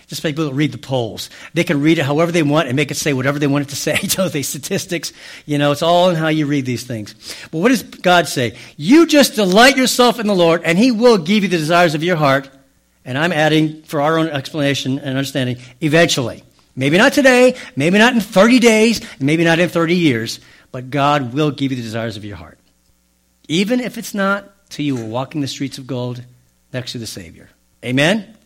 Just 0.07 0.23
people 0.23 0.45
that 0.47 0.55
read 0.55 0.73
the 0.73 0.79
polls. 0.79 1.31
They 1.55 1.65
can 1.65 1.81
read 1.81 1.99
it 1.99 2.05
however 2.05 2.31
they 2.31 2.43
want 2.43 2.69
and 2.69 2.77
make 2.77 2.91
it 2.91 2.97
say 2.97 3.13
whatever 3.13 3.39
they 3.39 3.47
want 3.47 3.67
it 3.67 3.71
to 3.71 3.77
say. 3.77 3.99
You 4.03 4.09
know, 4.19 4.29
the 4.29 4.43
statistics, 4.43 5.13
you 5.47 5.59
know, 5.59 5.73
it's 5.73 5.83
all 5.83 6.11
in 6.11 6.17
how 6.17 6.29
you 6.29 6.47
read 6.47 6.67
these 6.67 6.85
things. 6.85 7.15
But 7.51 7.59
what 7.59 7.71
does 7.71 7.83
God 7.83 8.29
say? 8.29 8.57
You 8.77 9.07
just 9.07 9.35
delight 9.35 9.77
yourself 9.77 10.21
in 10.21 10.27
the 10.27 10.35
Lord, 10.35 10.63
and 10.65 10.79
He 10.79 10.91
will 10.91 11.19
give 11.19 11.43
you 11.43 11.49
the 11.49 11.57
desires 11.57 11.95
of 11.95 12.05
your 12.05 12.17
heart. 12.17 12.49
And 13.05 13.19
I'm 13.19 13.33
adding, 13.33 13.83
for 13.83 14.01
our 14.01 14.19
own 14.19 14.29
explanation 14.29 14.99
and 14.99 15.11
understanding, 15.11 15.59
eventually. 15.81 16.45
Maybe 16.77 16.99
not 16.99 17.13
today, 17.13 17.57
maybe 17.77 17.99
not 17.99 18.15
in 18.15 18.21
30 18.21 18.59
days, 18.59 19.01
maybe 19.21 19.45
not 19.45 19.59
in 19.59 19.69
30 19.69 19.95
years, 19.95 20.41
but 20.73 20.91
God 20.91 21.33
will 21.33 21.51
give 21.51 21.71
you 21.71 21.77
the 21.77 21.83
desires 21.83 22.17
of 22.17 22.25
your 22.25 22.37
heart. 22.37 22.59
Even 23.49 23.81
if 23.81 23.99
it's 23.99 24.15
not 24.15 24.51
till 24.71 24.85
you 24.85 25.01
are 25.01 25.07
walking 25.07 25.41
the 25.41 25.49
streets 25.49 25.79
of 25.79 25.87
gold 25.87 26.23
next 26.73 26.93
to 26.93 26.99
the 26.99 27.07
Savior. 27.07 27.49
Amen? 27.85 28.37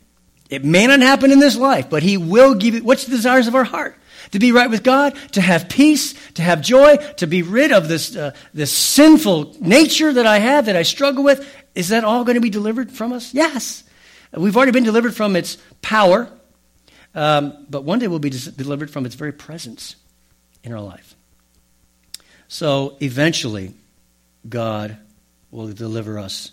It 0.50 0.64
may 0.64 0.86
not 0.86 1.00
happen 1.00 1.30
in 1.30 1.40
this 1.40 1.56
life, 1.56 1.90
but 1.90 2.02
He 2.02 2.16
will 2.16 2.54
give 2.54 2.74
you 2.74 2.84
what's 2.84 3.04
the 3.04 3.14
desires 3.14 3.48
of 3.48 3.54
our 3.54 3.64
heart? 3.64 3.96
To 4.32 4.38
be 4.38 4.52
right 4.52 4.68
with 4.68 4.82
God, 4.82 5.16
to 5.32 5.40
have 5.40 5.68
peace, 5.68 6.14
to 6.32 6.42
have 6.42 6.60
joy, 6.60 6.96
to 7.16 7.26
be 7.26 7.42
rid 7.42 7.72
of 7.72 7.88
this, 7.88 8.14
uh, 8.14 8.32
this 8.52 8.70
sinful 8.70 9.56
nature 9.60 10.12
that 10.12 10.26
I 10.26 10.38
have, 10.38 10.66
that 10.66 10.76
I 10.76 10.82
struggle 10.82 11.24
with. 11.24 11.50
Is 11.74 11.88
that 11.88 12.04
all 12.04 12.24
going 12.24 12.34
to 12.34 12.40
be 12.40 12.50
delivered 12.50 12.92
from 12.92 13.12
us? 13.12 13.32
Yes. 13.32 13.84
We've 14.32 14.56
already 14.56 14.72
been 14.72 14.84
delivered 14.84 15.14
from 15.14 15.34
its 15.36 15.56
power, 15.80 16.30
um, 17.14 17.66
but 17.70 17.84
one 17.84 17.98
day 17.98 18.08
we'll 18.08 18.18
be 18.18 18.30
delivered 18.30 18.90
from 18.90 19.06
its 19.06 19.14
very 19.14 19.32
presence 19.32 19.96
in 20.62 20.72
our 20.72 20.80
life. 20.80 21.14
So 22.48 22.96
eventually, 23.00 23.74
God 24.46 24.98
will 25.50 25.72
deliver 25.72 26.18
us 26.18 26.52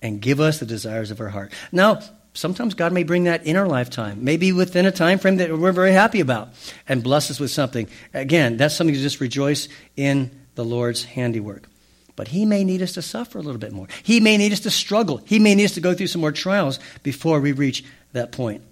and 0.00 0.20
give 0.20 0.40
us 0.40 0.60
the 0.60 0.66
desires 0.66 1.10
of 1.10 1.20
our 1.20 1.28
heart. 1.28 1.52
Now, 1.72 2.00
sometimes 2.38 2.74
God 2.74 2.92
may 2.92 3.02
bring 3.02 3.24
that 3.24 3.44
in 3.44 3.56
our 3.56 3.66
lifetime, 3.66 4.22
maybe 4.22 4.52
within 4.52 4.86
a 4.86 4.92
time 4.92 5.18
frame 5.18 5.36
that 5.36 5.56
we're 5.58 5.72
very 5.72 5.92
happy 5.92 6.20
about, 6.20 6.50
and 6.88 7.02
bless 7.02 7.30
us 7.30 7.40
with 7.40 7.50
something. 7.50 7.88
Again, 8.14 8.56
that's 8.56 8.76
something 8.76 8.94
to 8.94 9.00
just 9.00 9.20
rejoice 9.20 9.68
in 9.96 10.30
the 10.54 10.64
Lord's 10.64 11.04
handiwork. 11.04 11.68
But 12.14 12.28
He 12.28 12.44
may 12.44 12.64
need 12.64 12.80
us 12.80 12.92
to 12.92 13.02
suffer 13.02 13.38
a 13.38 13.42
little 13.42 13.60
bit 13.60 13.72
more. 13.72 13.88
He 14.02 14.20
may 14.20 14.36
need 14.36 14.52
us 14.52 14.60
to 14.60 14.70
struggle. 14.70 15.20
He 15.24 15.38
may 15.38 15.54
need 15.54 15.66
us 15.66 15.74
to 15.74 15.80
go 15.80 15.94
through 15.94 16.06
some 16.06 16.20
more 16.20 16.32
trials 16.32 16.78
before 17.02 17.40
we 17.40 17.52
reach 17.52 17.84
that 18.12 18.32
point. 18.32 18.62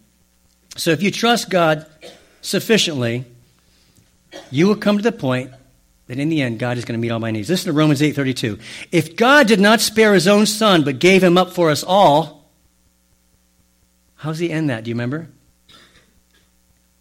So 0.76 0.90
if 0.90 1.02
you 1.02 1.10
trust 1.10 1.50
God 1.50 1.86
sufficiently, 2.42 3.24
you 4.50 4.68
will 4.68 4.76
come 4.76 4.96
to 4.96 5.02
the 5.02 5.12
point 5.12 5.50
that 6.06 6.18
in 6.18 6.28
the 6.28 6.42
end 6.42 6.60
God 6.60 6.78
is 6.78 6.84
going 6.84 6.98
to 6.98 7.02
meet 7.02 7.10
all 7.10 7.18
my 7.18 7.32
needs. 7.32 7.48
Listen 7.48 7.72
to 7.72 7.78
Romans 7.78 8.00
8:32. 8.00 8.60
If 8.92 9.16
God 9.16 9.48
did 9.48 9.58
not 9.58 9.80
spare 9.80 10.14
his 10.14 10.28
own 10.28 10.46
son 10.46 10.84
but 10.84 11.00
gave 11.00 11.22
him 11.24 11.36
up 11.36 11.52
for 11.52 11.70
us 11.70 11.82
all, 11.82 12.45
how 14.16 14.30
does 14.30 14.38
he 14.38 14.50
end 14.50 14.70
that? 14.70 14.84
Do 14.84 14.90
you 14.90 14.94
remember? 14.94 15.28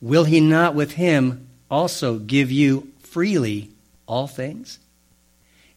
Will 0.02 0.26
he 0.26 0.40
not 0.40 0.76
with 0.76 0.94
him 0.94 1.48
also 1.70 2.20
give 2.20 2.52
you 2.52 2.92
freely 3.00 3.72
all 4.06 4.28
things? 4.28 4.80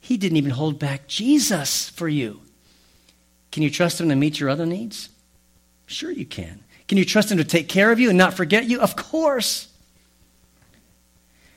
He 0.00 0.16
didn't 0.16 0.36
even 0.36 0.50
hold 0.50 0.78
back 0.78 1.06
Jesus 1.06 1.88
for 1.88 2.08
you. 2.08 2.40
Can 3.52 3.62
you 3.62 3.70
trust 3.70 4.00
him 4.00 4.08
to 4.08 4.16
meet 4.16 4.38
your 4.38 4.50
other 4.50 4.66
needs? 4.66 5.08
Sure, 5.86 6.10
you 6.10 6.26
can. 6.26 6.62
Can 6.86 6.98
you 6.98 7.04
trust 7.04 7.30
him 7.30 7.38
to 7.38 7.44
take 7.44 7.68
care 7.68 7.92
of 7.92 8.00
you 8.00 8.08
and 8.08 8.18
not 8.18 8.34
forget 8.34 8.64
you? 8.64 8.80
Of 8.80 8.96
course. 8.96 9.68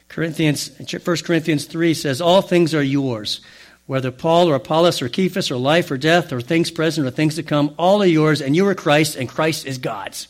Corinthians, 0.07 0.71
1 0.77 1.17
Corinthians 1.23 1.65
3 1.65 1.93
says, 1.93 2.21
All 2.21 2.41
things 2.41 2.73
are 2.73 2.83
yours 2.83 3.41
whether 3.85 4.11
Paul 4.11 4.49
or 4.49 4.55
Apollos 4.55 5.01
or 5.01 5.09
Cephas 5.09 5.51
or 5.51 5.57
life 5.57 5.91
or 5.91 5.97
death 5.97 6.31
or 6.31 6.41
things 6.41 6.71
present 6.71 7.05
or 7.05 7.11
things 7.11 7.35
to 7.35 7.43
come, 7.43 7.73
all 7.77 8.01
are 8.01 8.05
yours, 8.05 8.41
and 8.41 8.55
you 8.55 8.65
are 8.67 8.75
Christ, 8.75 9.15
and 9.15 9.27
Christ 9.27 9.65
is 9.65 9.77
God's. 9.77 10.27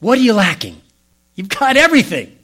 What 0.00 0.18
are 0.18 0.22
you 0.22 0.34
lacking? 0.34 0.80
You've 1.34 1.48
got 1.48 1.76
everything. 1.76 2.36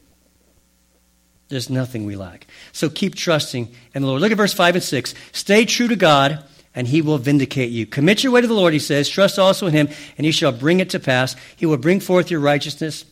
There's 1.48 1.70
nothing 1.70 2.04
we 2.04 2.16
lack. 2.16 2.46
So 2.72 2.88
keep 2.88 3.14
trusting 3.14 3.68
in 3.94 4.02
the 4.02 4.08
Lord. 4.08 4.20
Look 4.20 4.32
at 4.32 4.36
verse 4.36 4.52
5 4.52 4.76
and 4.76 4.84
6. 4.84 5.14
Stay 5.32 5.64
true 5.64 5.88
to 5.88 5.96
God, 5.96 6.44
and 6.74 6.86
he 6.86 7.02
will 7.02 7.18
vindicate 7.18 7.70
you. 7.70 7.86
Commit 7.86 8.22
your 8.22 8.32
way 8.32 8.40
to 8.40 8.46
the 8.46 8.54
Lord, 8.54 8.72
he 8.72 8.78
says. 8.78 9.08
Trust 9.08 9.38
also 9.38 9.66
in 9.66 9.72
him, 9.72 9.88
and 10.16 10.24
he 10.24 10.32
shall 10.32 10.52
bring 10.52 10.80
it 10.80 10.90
to 10.90 11.00
pass. 11.00 11.36
He 11.56 11.66
will 11.66 11.78
bring 11.78 12.00
forth 12.00 12.30
your 12.30 12.40
righteousness 12.40 13.04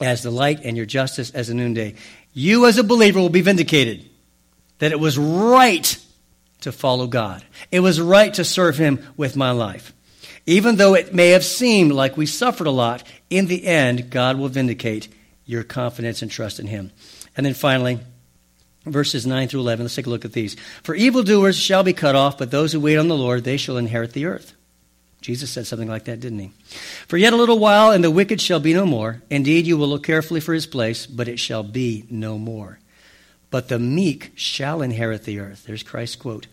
as 0.00 0.22
the 0.22 0.30
light 0.30 0.60
and 0.64 0.76
your 0.76 0.86
justice 0.86 1.30
as 1.30 1.48
the 1.48 1.54
noonday. 1.54 1.94
You, 2.32 2.66
as 2.66 2.78
a 2.78 2.84
believer, 2.84 3.20
will 3.20 3.28
be 3.28 3.40
vindicated 3.40 4.08
that 4.78 4.92
it 4.92 5.00
was 5.00 5.16
right 5.18 5.96
to 6.60 6.72
follow 6.72 7.06
God. 7.06 7.44
It 7.70 7.80
was 7.80 8.00
right 8.00 8.32
to 8.34 8.44
serve 8.44 8.76
Him 8.76 9.04
with 9.16 9.36
my 9.36 9.50
life. 9.50 9.92
Even 10.46 10.76
though 10.76 10.94
it 10.94 11.14
may 11.14 11.30
have 11.30 11.44
seemed 11.44 11.92
like 11.92 12.16
we 12.16 12.26
suffered 12.26 12.66
a 12.66 12.72
lot, 12.72 13.02
in 13.28 13.46
the 13.46 13.66
end, 13.66 14.10
God 14.10 14.38
will 14.38 14.48
vindicate 14.48 15.08
your 15.44 15.62
confidence 15.62 16.22
and 16.22 16.30
trust 16.30 16.58
in 16.58 16.66
Him. 16.66 16.90
And 17.36 17.46
then 17.46 17.54
finally, 17.54 18.00
verses 18.84 19.26
9 19.26 19.48
through 19.48 19.60
11. 19.60 19.84
Let's 19.84 19.94
take 19.94 20.06
a 20.06 20.10
look 20.10 20.24
at 20.24 20.32
these. 20.32 20.56
For 20.82 20.94
evildoers 20.94 21.56
shall 21.56 21.82
be 21.82 21.92
cut 21.92 22.16
off, 22.16 22.38
but 22.38 22.50
those 22.50 22.72
who 22.72 22.80
wait 22.80 22.96
on 22.96 23.08
the 23.08 23.16
Lord, 23.16 23.44
they 23.44 23.56
shall 23.56 23.76
inherit 23.76 24.12
the 24.12 24.26
earth. 24.26 24.54
Jesus 25.20 25.50
said 25.50 25.66
something 25.66 25.88
like 25.88 26.06
that, 26.06 26.20
didn't 26.20 26.38
he? 26.38 26.50
For 27.06 27.16
yet 27.16 27.34
a 27.34 27.36
little 27.36 27.58
while, 27.58 27.90
and 27.92 28.02
the 28.02 28.10
wicked 28.10 28.40
shall 28.40 28.60
be 28.60 28.72
no 28.72 28.86
more. 28.86 29.22
Indeed, 29.30 29.66
you 29.66 29.76
will 29.76 29.88
look 29.88 30.02
carefully 30.02 30.40
for 30.40 30.54
his 30.54 30.66
place, 30.66 31.06
but 31.06 31.28
it 31.28 31.38
shall 31.38 31.62
be 31.62 32.06
no 32.10 32.38
more. 32.38 32.79
But 33.50 33.68
the 33.68 33.78
meek 33.78 34.32
shall 34.36 34.80
inherit 34.80 35.24
the 35.24 35.40
earth. 35.40 35.64
There's 35.66 35.82
Christ's 35.82 36.16
quote. 36.16 36.46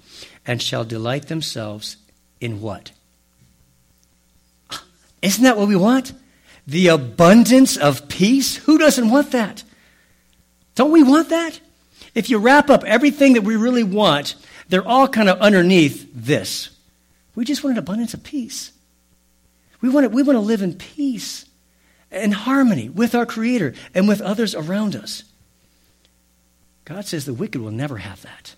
And 0.46 0.62
shall 0.62 0.84
delight 0.84 1.28
themselves 1.28 1.98
in 2.42 2.62
what? 2.62 2.92
Ah, 4.72 4.84
isn't 5.22 5.44
that 5.44 5.58
what 5.58 5.68
we 5.68 5.76
want? 5.76 6.14
The 6.66 6.88
abundance 6.88 7.78
of 7.78 8.08
peace? 8.08 8.58
Who 8.58 8.78
doesn't 8.78 9.10
want 9.10 9.32
that? 9.32 9.64
Don't 10.76 10.92
we 10.92 11.04
want 11.04 11.30
that? 11.30 11.60
If 12.14 12.30
you 12.30 12.40
wrap 12.40 12.70
up 12.70 12.84
everything 12.84 13.34
that 13.34 13.44
we 13.44 13.56
really 13.56 13.84
want, 13.84 14.36
they're 14.70 14.88
all 14.88 15.08
kind 15.08 15.30
of 15.30 15.40
underneath 15.40 16.10
this. 16.14 16.70
We 17.36 17.46
just 17.46 17.64
want 17.64 17.76
an 17.76 17.80
abundance 17.80 18.14
of 18.14 18.24
peace. 18.24 18.72
We 19.82 19.90
want 19.90 20.06
to, 20.06 20.10
we 20.10 20.24
want 20.24 20.36
to 20.36 20.42
live 20.42 20.64
in 20.64 20.74
peace 20.74 21.46
and 22.10 22.34
harmony 22.34 22.90
with 22.90 23.14
our 23.14 23.26
Creator 23.26 23.76
and 23.94 24.08
with 24.08 24.22
others 24.22 24.56
around 24.56 24.96
us. 24.96 25.24
God 26.88 27.06
says 27.06 27.26
the 27.26 27.34
wicked 27.34 27.60
will 27.60 27.72
never 27.72 27.98
have 27.98 28.22
that. 28.22 28.56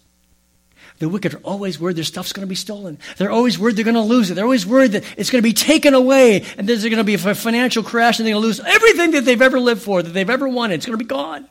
The 0.99 1.09
wicked 1.09 1.33
are 1.33 1.39
always 1.39 1.79
worried 1.79 1.95
their 1.95 2.03
stuff's 2.03 2.31
going 2.31 2.45
to 2.45 2.49
be 2.49 2.53
stolen. 2.53 2.99
They're 3.17 3.31
always 3.31 3.57
worried 3.57 3.75
they're 3.75 3.83
going 3.83 3.95
to 3.95 4.01
lose 4.01 4.29
it. 4.29 4.35
They're 4.35 4.43
always 4.43 4.67
worried 4.67 4.91
that 4.91 5.03
it's 5.17 5.31
going 5.31 5.41
to 5.41 5.49
be 5.49 5.53
taken 5.53 5.95
away 5.95 6.45
and 6.55 6.69
there's 6.69 6.83
going 6.83 6.97
to 6.97 7.03
be 7.03 7.15
a 7.15 7.17
financial 7.17 7.81
crash 7.81 8.19
and 8.19 8.27
they're 8.27 8.35
going 8.35 8.43
to 8.43 8.47
lose 8.47 8.59
everything 8.59 9.11
that 9.11 9.25
they've 9.25 9.41
ever 9.41 9.59
lived 9.59 9.81
for, 9.81 10.03
that 10.03 10.11
they've 10.11 10.29
ever 10.29 10.47
wanted. 10.47 10.75
It's 10.75 10.85
going 10.85 10.99
to 10.99 11.03
be 11.03 11.07
gone. 11.07 11.47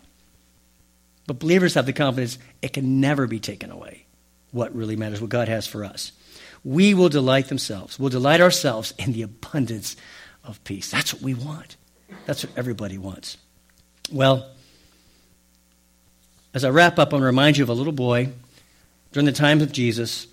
But 1.26 1.40
believers 1.40 1.74
have 1.74 1.84
the 1.84 1.92
confidence 1.92 2.38
it 2.62 2.72
can 2.72 3.00
never 3.00 3.26
be 3.26 3.40
taken 3.40 3.72
away. 3.72 4.06
What 4.52 4.72
really 4.72 4.94
matters, 4.94 5.20
what 5.20 5.30
God 5.30 5.48
has 5.48 5.66
for 5.66 5.84
us. 5.84 6.12
We 6.62 6.94
will 6.94 7.08
delight 7.08 7.48
themselves. 7.48 7.98
We'll 7.98 8.10
delight 8.10 8.40
ourselves 8.40 8.94
in 9.00 9.14
the 9.14 9.22
abundance 9.22 9.96
of 10.44 10.62
peace. 10.62 10.92
That's 10.92 11.12
what 11.12 11.22
we 11.22 11.34
want. 11.34 11.76
That's 12.24 12.44
what 12.44 12.56
everybody 12.56 12.98
wants. 12.98 13.36
Well, 14.12 14.48
as 16.54 16.64
I 16.64 16.70
wrap 16.70 16.98
up, 16.98 17.10
I 17.10 17.14
want 17.14 17.22
to 17.22 17.26
remind 17.26 17.56
you 17.56 17.64
of 17.64 17.68
a 17.68 17.74
little 17.74 17.92
boy 17.92 18.30
during 19.12 19.26
the 19.26 19.32
times 19.32 19.62
of 19.62 19.72
Jesus 19.72 20.26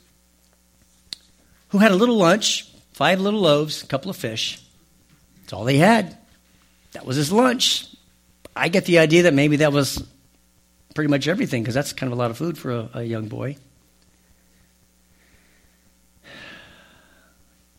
who 1.70 1.78
had 1.78 1.92
a 1.92 1.96
little 1.96 2.18
lunch, 2.18 2.72
five 2.94 3.20
little 3.20 3.42
loaves, 3.42 3.84
a 3.84 3.88
couple 3.88 4.10
of 4.10 4.16
fish. 4.16 4.62
That's 5.42 5.54
all 5.54 5.66
he 5.66 5.78
had. 5.78 6.18
That 6.94 7.06
was 7.06 7.18
his 7.18 7.32
lunch. 7.32 7.88
I 8.56 8.70
get 8.70 8.86
the 8.86 9.00
idea 9.00 9.24
that 9.24 9.34
maybe 9.34 9.58
that 9.58 9.74
was 9.74 10.02
pretty 10.94 11.10
much 11.10 11.28
everything 11.28 11.62
because 11.62 11.76
that's 11.76 11.92
kind 11.92 12.12
of 12.12 12.18
a 12.18 12.22
lot 12.22 12.32
of 12.32 12.38
food 12.38 12.58
for 12.58 12.72
a, 12.72 12.90
a 12.94 13.04
young 13.04 13.28
boy. 13.28 13.58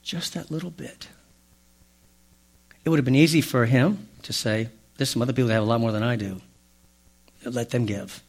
Just 0.02 0.34
that 0.34 0.50
little 0.50 0.70
bit. 0.70 1.08
It 2.84 2.90
would 2.90 2.98
have 2.98 3.04
been 3.04 3.16
easy 3.16 3.40
for 3.40 3.64
him 3.64 4.06
to 4.22 4.32
say, 4.32 4.68
There's 4.96 5.10
some 5.10 5.22
other 5.22 5.32
people 5.32 5.48
that 5.48 5.54
have 5.54 5.64
a 5.64 5.66
lot 5.66 5.80
more 5.80 5.90
than 5.90 6.02
I 6.02 6.16
do. 6.16 6.40
Let 7.44 7.70
them 7.70 7.86
give. 7.86 8.22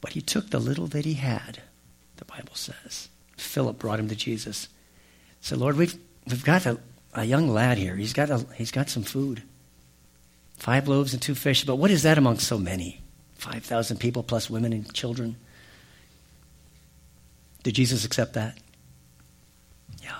But 0.00 0.12
he 0.12 0.20
took 0.20 0.50
the 0.50 0.58
little 0.58 0.86
that 0.88 1.04
he 1.04 1.14
had, 1.14 1.62
the 2.16 2.24
Bible 2.24 2.54
says. 2.54 3.08
Philip 3.36 3.78
brought 3.78 4.00
him 4.00 4.08
to 4.08 4.16
Jesus. 4.16 4.68
Said, 5.40 5.58
Lord, 5.58 5.76
we've, 5.76 5.94
we've 6.26 6.44
got 6.44 6.66
a, 6.66 6.78
a 7.14 7.24
young 7.24 7.48
lad 7.48 7.78
here. 7.78 7.96
He's 7.96 8.12
got, 8.12 8.30
a, 8.30 8.46
he's 8.54 8.70
got 8.70 8.88
some 8.88 9.02
food. 9.02 9.42
Five 10.56 10.88
loaves 10.88 11.12
and 11.12 11.22
two 11.22 11.34
fish. 11.34 11.64
But 11.64 11.76
what 11.76 11.90
is 11.90 12.02
that 12.02 12.18
among 12.18 12.38
so 12.38 12.58
many? 12.58 13.00
5,000 13.36 13.98
people 13.98 14.22
plus 14.22 14.50
women 14.50 14.72
and 14.72 14.92
children. 14.92 15.36
Did 17.62 17.74
Jesus 17.74 18.04
accept 18.04 18.34
that? 18.34 18.58
Yeah. 20.02 20.18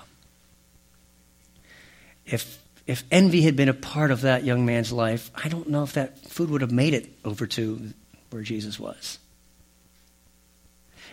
If, 2.26 2.62
if 2.86 3.04
envy 3.10 3.42
had 3.42 3.56
been 3.56 3.68
a 3.68 3.74
part 3.74 4.10
of 4.10 4.22
that 4.22 4.44
young 4.44 4.64
man's 4.64 4.92
life, 4.92 5.30
I 5.34 5.48
don't 5.48 5.68
know 5.68 5.82
if 5.82 5.92
that 5.94 6.18
food 6.18 6.50
would 6.50 6.62
have 6.62 6.72
made 6.72 6.94
it 6.94 7.10
over 7.24 7.46
to 7.46 7.92
where 8.30 8.42
Jesus 8.42 8.78
was. 8.80 9.18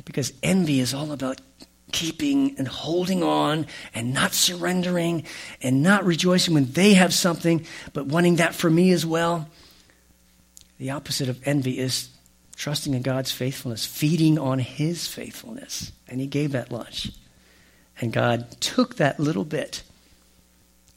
Because 0.06 0.34
envy 0.44 0.80
is 0.80 0.94
all 0.94 1.12
about 1.12 1.42
keeping 1.92 2.58
and 2.58 2.68
holding 2.68 3.24
on 3.24 3.66
and 3.94 4.14
not 4.14 4.34
surrendering 4.34 5.24
and 5.62 5.82
not 5.82 6.06
rejoicing 6.06 6.54
when 6.54 6.72
they 6.72 6.94
have 6.94 7.14
something, 7.14 7.66
but 7.94 8.06
wanting 8.06 8.38
that 8.38 8.54
for 8.54 8.70
me 8.70 8.92
as 8.92 9.06
well. 9.06 9.50
The 10.80 10.92
opposite 10.92 11.30
of 11.30 11.46
envy 11.48 11.80
is 11.80 12.10
trusting 12.56 12.94
in 12.94 13.02
God's 13.02 13.32
faithfulness, 13.32 13.86
feeding 13.86 14.38
on 14.38 14.60
His 14.60 15.08
faithfulness. 15.08 15.92
And 16.08 16.20
He 16.20 16.28
gave 16.28 16.52
that 16.52 16.72
lunch. 16.72 17.12
And 18.00 18.14
God 18.14 18.60
took 18.60 18.96
that 18.96 19.20
little 19.20 19.46
bit 19.46 19.84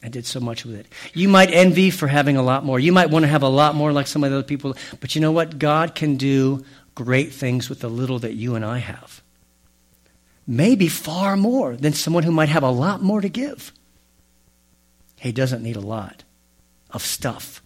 and 0.03 0.13
did 0.13 0.27
so 0.27 0.41
much 0.41 0.65
with 0.65 0.75
it. 0.77 0.87
You 1.15 1.29
might 1.29 1.51
envy 1.51 1.91
for 1.91 2.09
having 2.09 2.37
a 2.37 2.43
lot 2.43 2.65
more. 2.65 2.79
You 2.79 2.93
might 2.93 3.11
want 3.11 3.25
to 3.25 3.29
have 3.29 3.43
a 3.43 3.49
lot 3.49 3.75
more 3.75 3.93
like 3.93 4.07
some 4.07 4.25
of 4.25 4.31
the 4.31 4.39
other 4.39 4.47
people. 4.47 4.77
But 5.01 5.15
you 5.15 5.21
know 5.21 5.33
what? 5.33 5.59
God 5.59 5.95
can 5.95 6.17
do 6.17 6.65
great 7.05 7.33
things 7.33 7.71
with 7.71 7.81
the 7.81 7.89
little 7.89 8.19
that 8.19 8.35
you 8.35 8.55
and 8.55 8.65
I 8.65 8.79
have. 8.79 9.23
Maybe 10.47 10.87
far 10.87 11.35
more 11.35 11.75
than 11.75 11.95
someone 11.95 12.25
who 12.25 12.31
might 12.31 12.51
have 12.51 12.63
a 12.63 12.71
lot 12.71 13.03
more 13.03 13.23
to 13.23 13.29
give. 13.29 13.73
He 15.17 15.33
doesn't 15.33 15.63
need 15.63 15.77
a 15.77 15.81
lot 15.81 16.25
of 16.91 17.03
stuff. 17.03 17.63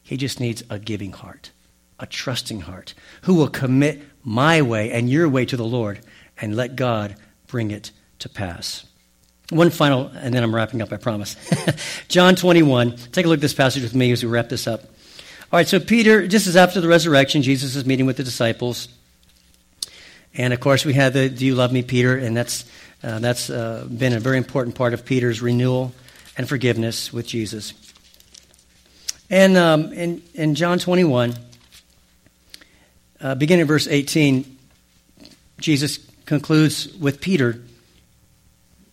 He 0.00 0.16
just 0.16 0.38
needs 0.38 0.62
a 0.70 0.78
giving 0.78 1.12
heart, 1.12 1.50
a 1.98 2.06
trusting 2.06 2.62
heart, 2.62 2.94
who 3.22 3.34
will 3.34 3.48
commit 3.48 4.00
my 4.22 4.62
way 4.62 4.92
and 4.92 5.10
your 5.10 5.28
way 5.28 5.44
to 5.46 5.56
the 5.56 5.64
Lord 5.64 6.00
and 6.40 6.54
let 6.54 6.76
God 6.76 7.16
bring 7.48 7.72
it 7.72 7.90
to 8.20 8.28
pass. 8.28 8.86
One 9.50 9.70
final, 9.70 10.06
and 10.08 10.32
then 10.32 10.44
I'm 10.44 10.54
wrapping 10.54 10.82
up, 10.82 10.92
I 10.92 10.98
promise. 10.98 11.34
John 12.08 12.36
21. 12.36 12.96
Take 13.12 13.26
a 13.26 13.28
look 13.28 13.38
at 13.38 13.42
this 13.42 13.54
passage 13.54 13.82
with 13.82 13.94
me 13.94 14.12
as 14.12 14.22
we 14.22 14.30
wrap 14.30 14.48
this 14.48 14.68
up. 14.68 14.82
All 15.50 15.56
right, 15.58 15.66
so 15.66 15.80
Peter, 15.80 16.26
this 16.26 16.46
is 16.46 16.56
after 16.56 16.78
the 16.82 16.88
resurrection, 16.88 17.40
Jesus 17.40 17.74
is 17.74 17.86
meeting 17.86 18.04
with 18.04 18.18
the 18.18 18.22
disciples. 18.22 18.86
And 20.34 20.52
of 20.52 20.60
course, 20.60 20.84
we 20.84 20.92
had 20.92 21.14
the 21.14 21.30
Do 21.30 21.46
You 21.46 21.54
Love 21.54 21.72
Me, 21.72 21.82
Peter? 21.82 22.18
And 22.18 22.36
that's, 22.36 22.66
uh, 23.02 23.18
that's 23.18 23.48
uh, 23.48 23.86
been 23.90 24.12
a 24.12 24.20
very 24.20 24.36
important 24.36 24.76
part 24.76 24.92
of 24.92 25.06
Peter's 25.06 25.40
renewal 25.40 25.94
and 26.36 26.46
forgiveness 26.46 27.14
with 27.14 27.26
Jesus. 27.26 27.72
And 29.30 29.56
um, 29.56 29.90
in, 29.94 30.22
in 30.34 30.54
John 30.54 30.78
21, 30.78 31.34
uh, 33.22 33.34
beginning 33.36 33.64
verse 33.64 33.88
18, 33.88 34.58
Jesus 35.62 35.98
concludes 36.26 36.94
with 36.98 37.22
Peter. 37.22 37.58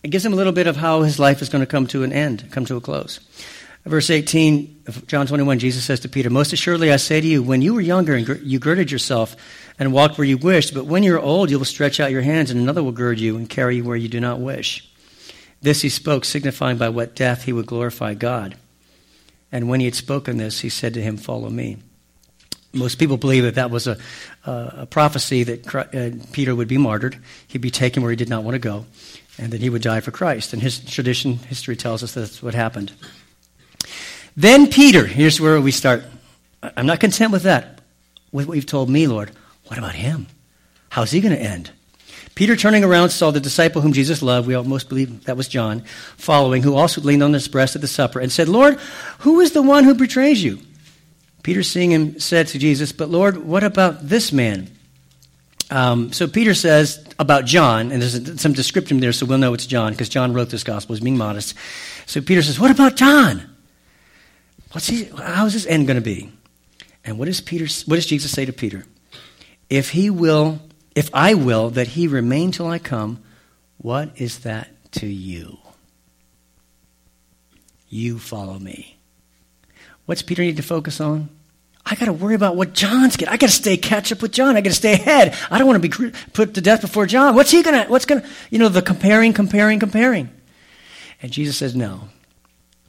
It 0.02 0.08
gives 0.08 0.24
him 0.24 0.32
a 0.32 0.36
little 0.36 0.54
bit 0.54 0.68
of 0.68 0.76
how 0.78 1.02
his 1.02 1.18
life 1.18 1.42
is 1.42 1.50
going 1.50 1.60
to 1.60 1.66
come 1.66 1.86
to 1.88 2.02
an 2.02 2.14
end, 2.14 2.50
come 2.50 2.64
to 2.64 2.76
a 2.76 2.80
close. 2.80 3.20
Verse 3.86 4.10
18 4.10 4.82
of 4.88 5.06
John 5.06 5.28
21, 5.28 5.60
Jesus 5.60 5.84
says 5.84 6.00
to 6.00 6.08
Peter, 6.08 6.28
Most 6.28 6.52
assuredly 6.52 6.92
I 6.92 6.96
say 6.96 7.20
to 7.20 7.26
you, 7.26 7.40
when 7.40 7.62
you 7.62 7.72
were 7.72 7.80
younger 7.80 8.18
you 8.18 8.58
girded 8.58 8.90
yourself 8.90 9.36
and 9.78 9.92
walked 9.92 10.18
where 10.18 10.26
you 10.26 10.36
wished, 10.38 10.74
but 10.74 10.86
when 10.86 11.04
you're 11.04 11.20
old 11.20 11.50
you 11.50 11.58
will 11.58 11.64
stretch 11.64 12.00
out 12.00 12.10
your 12.10 12.22
hands 12.22 12.50
and 12.50 12.60
another 12.60 12.82
will 12.82 12.90
gird 12.90 13.20
you 13.20 13.36
and 13.36 13.48
carry 13.48 13.76
you 13.76 13.84
where 13.84 13.96
you 13.96 14.08
do 14.08 14.18
not 14.18 14.40
wish. 14.40 14.90
This 15.62 15.82
he 15.82 15.88
spoke, 15.88 16.24
signifying 16.24 16.78
by 16.78 16.88
what 16.88 17.14
death 17.14 17.44
he 17.44 17.52
would 17.52 17.66
glorify 17.66 18.14
God. 18.14 18.56
And 19.52 19.68
when 19.68 19.78
he 19.78 19.86
had 19.86 19.94
spoken 19.94 20.36
this, 20.36 20.60
he 20.60 20.68
said 20.68 20.94
to 20.94 21.02
him, 21.02 21.16
Follow 21.16 21.48
me. 21.48 21.78
Most 22.72 22.98
people 22.98 23.16
believe 23.16 23.44
that 23.44 23.54
that 23.54 23.70
was 23.70 23.86
a, 23.86 23.96
a 24.44 24.86
prophecy 24.86 25.44
that 25.44 25.74
uh, 25.74 26.26
Peter 26.32 26.54
would 26.54 26.68
be 26.68 26.76
martyred. 26.76 27.18
He'd 27.46 27.62
be 27.62 27.70
taken 27.70 28.02
where 28.02 28.10
he 28.10 28.16
did 28.16 28.28
not 28.28 28.42
want 28.42 28.56
to 28.56 28.58
go, 28.58 28.84
and 29.38 29.52
that 29.52 29.60
he 29.60 29.70
would 29.70 29.82
die 29.82 30.00
for 30.00 30.10
Christ. 30.10 30.52
And 30.52 30.60
his 30.60 30.80
tradition, 30.80 31.38
history 31.38 31.76
tells 31.76 32.02
us 32.02 32.12
that's 32.12 32.42
what 32.42 32.54
happened. 32.54 32.92
Then 34.36 34.68
Peter, 34.68 35.06
here's 35.06 35.40
where 35.40 35.60
we 35.60 35.70
start. 35.70 36.04
I'm 36.62 36.86
not 36.86 37.00
content 37.00 37.32
with 37.32 37.44
that, 37.44 37.80
with 38.32 38.46
what 38.46 38.54
you've 38.54 38.66
told 38.66 38.90
me, 38.90 39.06
Lord. 39.06 39.30
What 39.66 39.78
about 39.78 39.94
him? 39.94 40.26
How's 40.90 41.10
he 41.10 41.20
going 41.20 41.34
to 41.34 41.40
end? 41.40 41.70
Peter, 42.34 42.54
turning 42.54 42.84
around, 42.84 43.10
saw 43.10 43.30
the 43.30 43.40
disciple 43.40 43.80
whom 43.80 43.94
Jesus 43.94 44.20
loved, 44.20 44.46
we 44.46 44.54
almost 44.54 44.90
believe 44.90 45.24
that 45.24 45.38
was 45.38 45.48
John, 45.48 45.80
following, 46.18 46.62
who 46.62 46.74
also 46.74 47.00
leaned 47.00 47.22
on 47.22 47.32
his 47.32 47.48
breast 47.48 47.76
at 47.76 47.80
the 47.80 47.88
supper, 47.88 48.20
and 48.20 48.30
said, 48.30 48.46
Lord, 48.46 48.78
who 49.20 49.40
is 49.40 49.52
the 49.52 49.62
one 49.62 49.84
who 49.84 49.94
betrays 49.94 50.44
you? 50.44 50.58
Peter, 51.42 51.62
seeing 51.62 51.90
him, 51.90 52.20
said 52.20 52.48
to 52.48 52.58
Jesus, 52.58 52.92
But 52.92 53.08
Lord, 53.08 53.38
what 53.38 53.64
about 53.64 54.06
this 54.06 54.32
man? 54.32 54.70
Um, 55.70 56.12
so 56.12 56.28
Peter 56.28 56.52
says 56.52 57.02
about 57.18 57.46
John, 57.46 57.90
and 57.90 58.02
there's 58.02 58.38
some 58.40 58.52
description 58.52 59.00
there, 59.00 59.12
so 59.12 59.24
we'll 59.24 59.38
know 59.38 59.54
it's 59.54 59.66
John, 59.66 59.92
because 59.92 60.10
John 60.10 60.34
wrote 60.34 60.50
this 60.50 60.62
gospel, 60.62 60.94
he's 60.94 61.02
being 61.02 61.16
modest. 61.16 61.54
So 62.04 62.20
Peter 62.20 62.42
says, 62.42 62.60
What 62.60 62.70
about 62.70 62.96
John? 62.96 63.55
What's 64.72 64.88
he, 64.88 65.04
how's 65.04 65.52
his 65.52 65.66
end 65.66 65.86
going 65.86 65.96
to 65.96 66.02
be? 66.02 66.30
And 67.04 67.18
what 67.18 67.26
does 67.26 67.40
Peter? 67.40 67.66
What 67.86 67.96
does 67.96 68.06
Jesus 68.06 68.32
say 68.32 68.44
to 68.44 68.52
Peter? 68.52 68.84
If 69.70 69.90
he 69.90 70.10
will, 70.10 70.60
if 70.94 71.08
I 71.14 71.34
will 71.34 71.70
that 71.70 71.88
he 71.88 72.08
remain 72.08 72.50
till 72.50 72.66
I 72.66 72.78
come, 72.78 73.22
what 73.78 74.10
is 74.16 74.40
that 74.40 74.68
to 74.92 75.06
you? 75.06 75.58
You 77.88 78.18
follow 78.18 78.58
me. 78.58 78.98
What's 80.06 80.22
Peter 80.22 80.42
need 80.42 80.56
to 80.56 80.62
focus 80.62 81.00
on? 81.00 81.28
I 81.84 81.94
got 81.94 82.06
to 82.06 82.12
worry 82.12 82.34
about 82.34 82.56
what 82.56 82.72
John's 82.72 83.16
getting. 83.16 83.32
I 83.32 83.36
got 83.36 83.46
to 83.46 83.52
stay 83.52 83.76
catch 83.76 84.10
up 84.10 84.20
with 84.20 84.32
John. 84.32 84.56
I 84.56 84.60
got 84.60 84.70
to 84.70 84.76
stay 84.76 84.94
ahead. 84.94 85.36
I 85.50 85.58
don't 85.58 85.68
want 85.68 85.80
to 85.80 85.88
be 85.88 86.12
put 86.32 86.54
to 86.54 86.60
death 86.60 86.80
before 86.80 87.06
John. 87.06 87.36
What's 87.36 87.52
he 87.52 87.62
going 87.62 87.80
to, 87.80 87.88
what's 87.88 88.06
going 88.06 88.22
to, 88.22 88.28
you 88.50 88.58
know, 88.58 88.68
the 88.68 88.82
comparing, 88.82 89.32
comparing, 89.32 89.78
comparing. 89.78 90.30
And 91.22 91.30
Jesus 91.30 91.56
says, 91.56 91.76
no. 91.76 92.08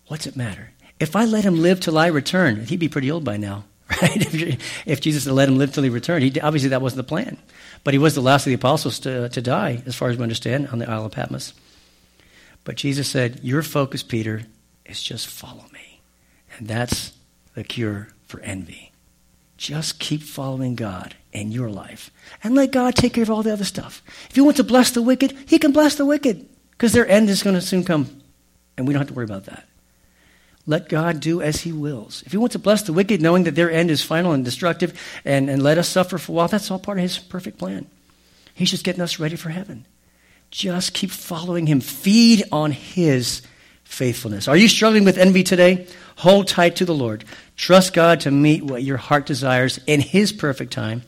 What's 0.07 0.25
it 0.25 0.36
matter? 0.36 0.71
If 1.00 1.16
I 1.16 1.26
let 1.26 1.43
him 1.43 1.62
live 1.62 1.80
till 1.80 1.98
I 1.98 2.08
return, 2.08 2.66
he'd 2.66 2.80
be 2.80 2.89
pretty 2.89 3.12
old 3.12 3.24
by 3.24 3.38
now, 3.38 3.66
right? 4.02 4.60
if, 4.86 5.02
Jesus 5.02 5.26
had 5.26 5.34
let 5.34 5.48
him 5.48 5.58
live 5.58 5.74
till 5.74 5.84
he 5.84 5.89
returned, 5.89 6.24
he, 6.24 6.39
obviously 6.41 6.70
that 6.70 6.82
wasn't 6.82 6.98
the 6.98 7.04
plan. 7.04 7.38
But 7.84 7.93
he 7.93 8.00
was 8.00 8.16
the 8.16 8.22
last 8.22 8.45
of 8.45 8.50
the 8.50 8.56
apostles 8.56 9.00
to, 9.00 9.30
to 9.30 9.41
die, 9.41 9.84
as 9.86 9.95
far 9.95 10.10
as 10.10 10.18
we 10.18 10.24
understand, 10.24 10.68
on 10.70 10.80
the 10.80 10.89
Isle 10.89 11.06
of 11.06 11.12
Patmos. 11.12 11.54
But 12.64 12.76
Jesus 12.76 13.08
said, 13.08 13.39
Your 13.43 13.62
focus, 13.62 14.04
Peter, 14.04 14.43
is 14.86 15.02
just 15.02 15.28
follow 15.28 15.66
me. 15.72 16.02
And 16.58 16.68
that's 16.68 17.14
the 17.54 17.64
cure 17.64 18.10
for 18.26 18.39
envy. 18.41 18.91
Just 19.58 20.00
keep 20.00 20.22
following 20.22 20.76
God 20.76 21.16
in 21.32 21.52
your 21.52 21.70
life 21.70 22.12
and 22.43 22.56
let 22.56 22.72
God 22.72 22.95
take 22.95 23.14
care 23.14 23.24
of 23.24 23.30
all 23.30 23.43
the 23.43 23.54
other 23.54 23.64
stuff. 23.64 24.02
If 24.30 24.36
He 24.36 24.41
wants 24.41 24.58
to 24.58 24.64
bless 24.64 24.91
the 24.91 25.02
wicked, 25.02 25.38
He 25.48 25.60
can 25.60 25.72
bless 25.72 25.95
the 25.95 26.06
wicked 26.06 26.48
because 26.72 26.93
their 26.93 27.08
end 27.08 27.30
is 27.30 27.43
going 27.43 27.56
to 27.56 27.62
soon 27.62 27.84
come 27.84 28.22
and 28.78 28.88
we 28.88 28.93
don't 28.93 29.02
have 29.02 29.08
to 29.08 29.14
worry 29.14 29.26
about 29.26 29.45
that. 29.45 29.68
Let 30.70 30.89
God 30.89 31.22
do 31.22 31.41
as 31.41 31.61
He 31.61 31.72
wills. 31.72 32.22
If 32.26 32.34
He 32.34 32.38
wants 32.38 32.53
to 32.53 32.59
bless 32.59 32.84
the 32.84 32.93
wicked, 32.93 33.22
knowing 33.22 33.45
that 33.45 33.55
their 33.55 33.72
end 33.72 33.89
is 33.89 34.03
final 34.03 34.34
and 34.34 34.43
destructive, 34.43 34.99
and, 35.24 35.49
and 35.49 35.63
let 35.63 35.78
us 35.78 35.88
suffer 35.88 36.18
for 36.18 36.34
a 36.34 36.36
while, 36.36 36.47
that's 36.49 36.70
all 36.70 36.78
part 36.78 36.97
of 36.97 37.03
His 37.03 37.18
perfect 37.18 37.57
plan. 37.57 37.88
He's 38.53 38.70
just 38.70 38.84
getting 38.84 39.01
us 39.01 39.18
ready 39.18 39.38
for 39.38 39.49
heaven. 39.49 39.86
Just 40.51 40.93
keep 40.93 41.09
following 41.09 41.68
Him. 41.68 41.80
Feed 41.80 42.43
on 42.51 42.72
His 42.72 43.41
faithfulness. 43.86 44.49
Are 44.49 44.57
you 44.57 44.68
struggling 44.68 45.05
with 45.05 45.18
envy 45.18 45.43
today? 45.43 45.88
Hold 46.18 46.49
tight 46.49 46.76
to 46.78 46.86
the 46.86 46.93
Lord. 46.93 47.24
Trust 47.55 47.93
God 47.93 48.20
to 48.22 48.32
meet 48.32 48.61
what 48.63 48.84
your 48.84 48.97
heart 48.97 49.26
desires 49.26 49.80
in 49.88 50.01
His 50.01 50.34
perfect 50.34 50.74
time. 50.74 51.03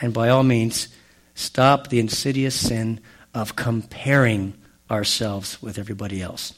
And 0.00 0.12
by 0.12 0.30
all 0.30 0.42
means, 0.42 0.88
stop 1.36 1.88
the 1.88 2.00
insidious 2.00 2.58
sin 2.58 3.00
of 3.32 3.54
comparing 3.54 4.54
ourselves 4.90 5.62
with 5.62 5.78
everybody 5.78 6.20
else. 6.20 6.54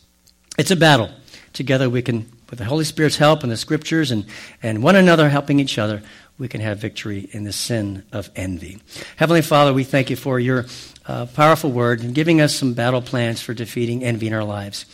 It's 0.59 0.70
a 0.70 0.76
battle. 0.76 1.11
Together 1.52 1.88
we 1.88 2.02
can, 2.02 2.30
with 2.50 2.59
the 2.59 2.64
Holy 2.64 2.84
Spirit's 2.84 3.16
help 3.16 3.42
and 3.42 3.52
the 3.52 3.57
scriptures 3.57 4.11
and, 4.11 4.26
and 4.62 4.82
one 4.82 4.96
another 4.96 5.28
helping 5.28 5.61
each 5.61 5.78
other, 5.78 6.02
we 6.38 6.48
can 6.48 6.61
have 6.61 6.78
victory 6.78 7.28
in 7.32 7.44
the 7.44 7.52
sin 7.52 8.04
of 8.12 8.30
envy. 8.36 8.80
Heavenly 9.16 9.42
Father, 9.42 9.72
we 9.72 9.84
thank 9.84 10.11
you 10.11 10.16
for 10.16 10.38
your 10.38 10.66
uh, 11.07 11.26
powerful 11.26 11.70
word 11.72 12.02
and 12.02 12.14
giving 12.14 12.40
us 12.40 12.54
some 12.54 12.74
battle 12.74 13.02
plans 13.02 13.40
for 13.40 13.54
defeating 13.54 14.04
envy 14.04 14.26
in 14.26 14.34
our 14.34 14.44
lives. 14.44 14.86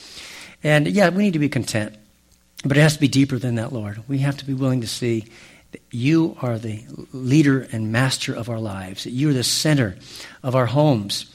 And 0.63 0.87
yeah, 0.87 1.09
we 1.09 1.25
need 1.25 1.33
to 1.33 1.39
be 1.39 1.49
content. 1.49 1.97
But 2.65 2.77
it 2.77 2.81
has 2.81 2.95
to 2.95 3.01
be 3.01 3.09
deeper 3.09 3.39
than 3.39 3.57
that, 3.57 3.73
Lord. 3.73 4.03
We 4.07 4.19
have 4.19 4.37
to 4.37 4.45
be 4.45 4.55
willing 4.55 4.83
to 4.83 4.87
see 4.87 5.27
that 5.73 5.83
you 5.91 6.37
are 6.43 6.59
the 6.59 6.85
leader 7.13 7.67
and 7.73 7.91
master 7.91 8.35
of 8.35 8.49
our 8.49 8.61
lives, 8.61 9.05
that 9.05 9.11
you 9.11 9.31
are 9.31 9.35
the 9.35 9.43
center 9.43 9.97
of 10.43 10.55
our 10.55 10.67
homes, 10.67 11.27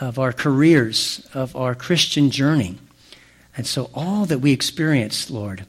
of 0.00 0.18
our 0.18 0.32
careers, 0.32 1.26
of 1.34 1.54
our 1.54 1.74
Christian 1.74 2.30
journey. 2.30 2.78
And 3.56 3.66
so, 3.66 3.90
all 3.94 4.26
that 4.26 4.38
we 4.38 4.52
experience, 4.52 5.30
Lord, 5.30 5.66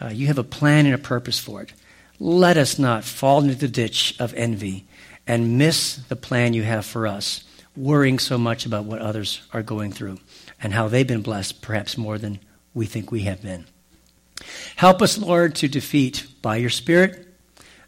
uh, 0.00 0.08
you 0.08 0.26
have 0.28 0.38
a 0.38 0.44
plan 0.44 0.86
and 0.86 0.94
a 0.94 0.98
purpose 0.98 1.38
for 1.38 1.62
it. 1.62 1.72
Let 2.18 2.56
us 2.56 2.78
not 2.78 3.04
fall 3.04 3.42
into 3.42 3.54
the 3.54 3.68
ditch 3.68 4.16
of 4.18 4.34
envy 4.34 4.86
and 5.26 5.58
miss 5.58 5.96
the 6.08 6.16
plan 6.16 6.54
you 6.54 6.62
have 6.62 6.86
for 6.86 7.06
us, 7.06 7.44
worrying 7.76 8.18
so 8.18 8.38
much 8.38 8.66
about 8.66 8.84
what 8.84 9.00
others 9.00 9.42
are 9.52 9.62
going 9.62 9.92
through 9.92 10.18
and 10.60 10.72
how 10.72 10.88
they've 10.88 11.06
been 11.06 11.22
blessed, 11.22 11.62
perhaps 11.62 11.98
more 11.98 12.18
than 12.18 12.40
we 12.74 12.86
think 12.86 13.12
we 13.12 13.22
have 13.22 13.42
been. 13.42 13.66
Help 14.76 15.02
us, 15.02 15.18
Lord, 15.18 15.54
to 15.56 15.68
defeat 15.68 16.26
by 16.42 16.56
your 16.56 16.70
Spirit, 16.70 17.26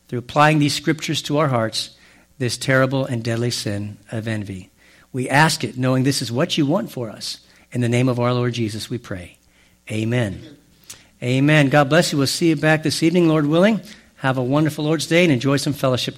through 0.09 0.19
applying 0.19 0.59
these 0.59 0.75
scriptures 0.75 1.23
to 1.23 1.39
our 1.39 1.49
hearts, 1.49 1.97
this 2.39 2.59
terrible 2.59 3.05
and 3.07 3.23
deadly 3.23 3.51
sin 3.51 3.97
of 4.11 4.27
envy. 4.27 4.71
We 5.13 5.29
ask 5.29 5.65
it 5.65 5.79
knowing 5.79 6.03
this 6.03 6.23
is 6.23 6.33
what 6.33 6.59
you 6.59 6.67
want 6.67 6.91
for 6.91 7.11
us. 7.11 7.41
In 7.73 7.81
the 7.81 7.89
name 7.89 8.09
of 8.09 8.19
our 8.19 8.33
Lord 8.33 8.53
Jesus, 8.53 8.91
we 8.91 8.99
pray. 8.99 9.39
Amen. 9.91 10.57
Amen. 11.23 11.69
God 11.69 11.89
bless 11.89 12.13
you. 12.13 12.19
We'll 12.19 12.27
see 12.27 12.49
you 12.49 12.57
back 12.57 12.83
this 12.83 13.03
evening, 13.03 13.29
Lord 13.29 13.47
willing. 13.47 13.81
Have 14.17 14.39
a 14.39 14.43
wonderful 14.43 14.85
Lord's 14.85 15.07
Day 15.07 15.25
and 15.25 15.33
enjoy 15.33 15.57
some 15.57 15.73
fellowship. 15.73 16.17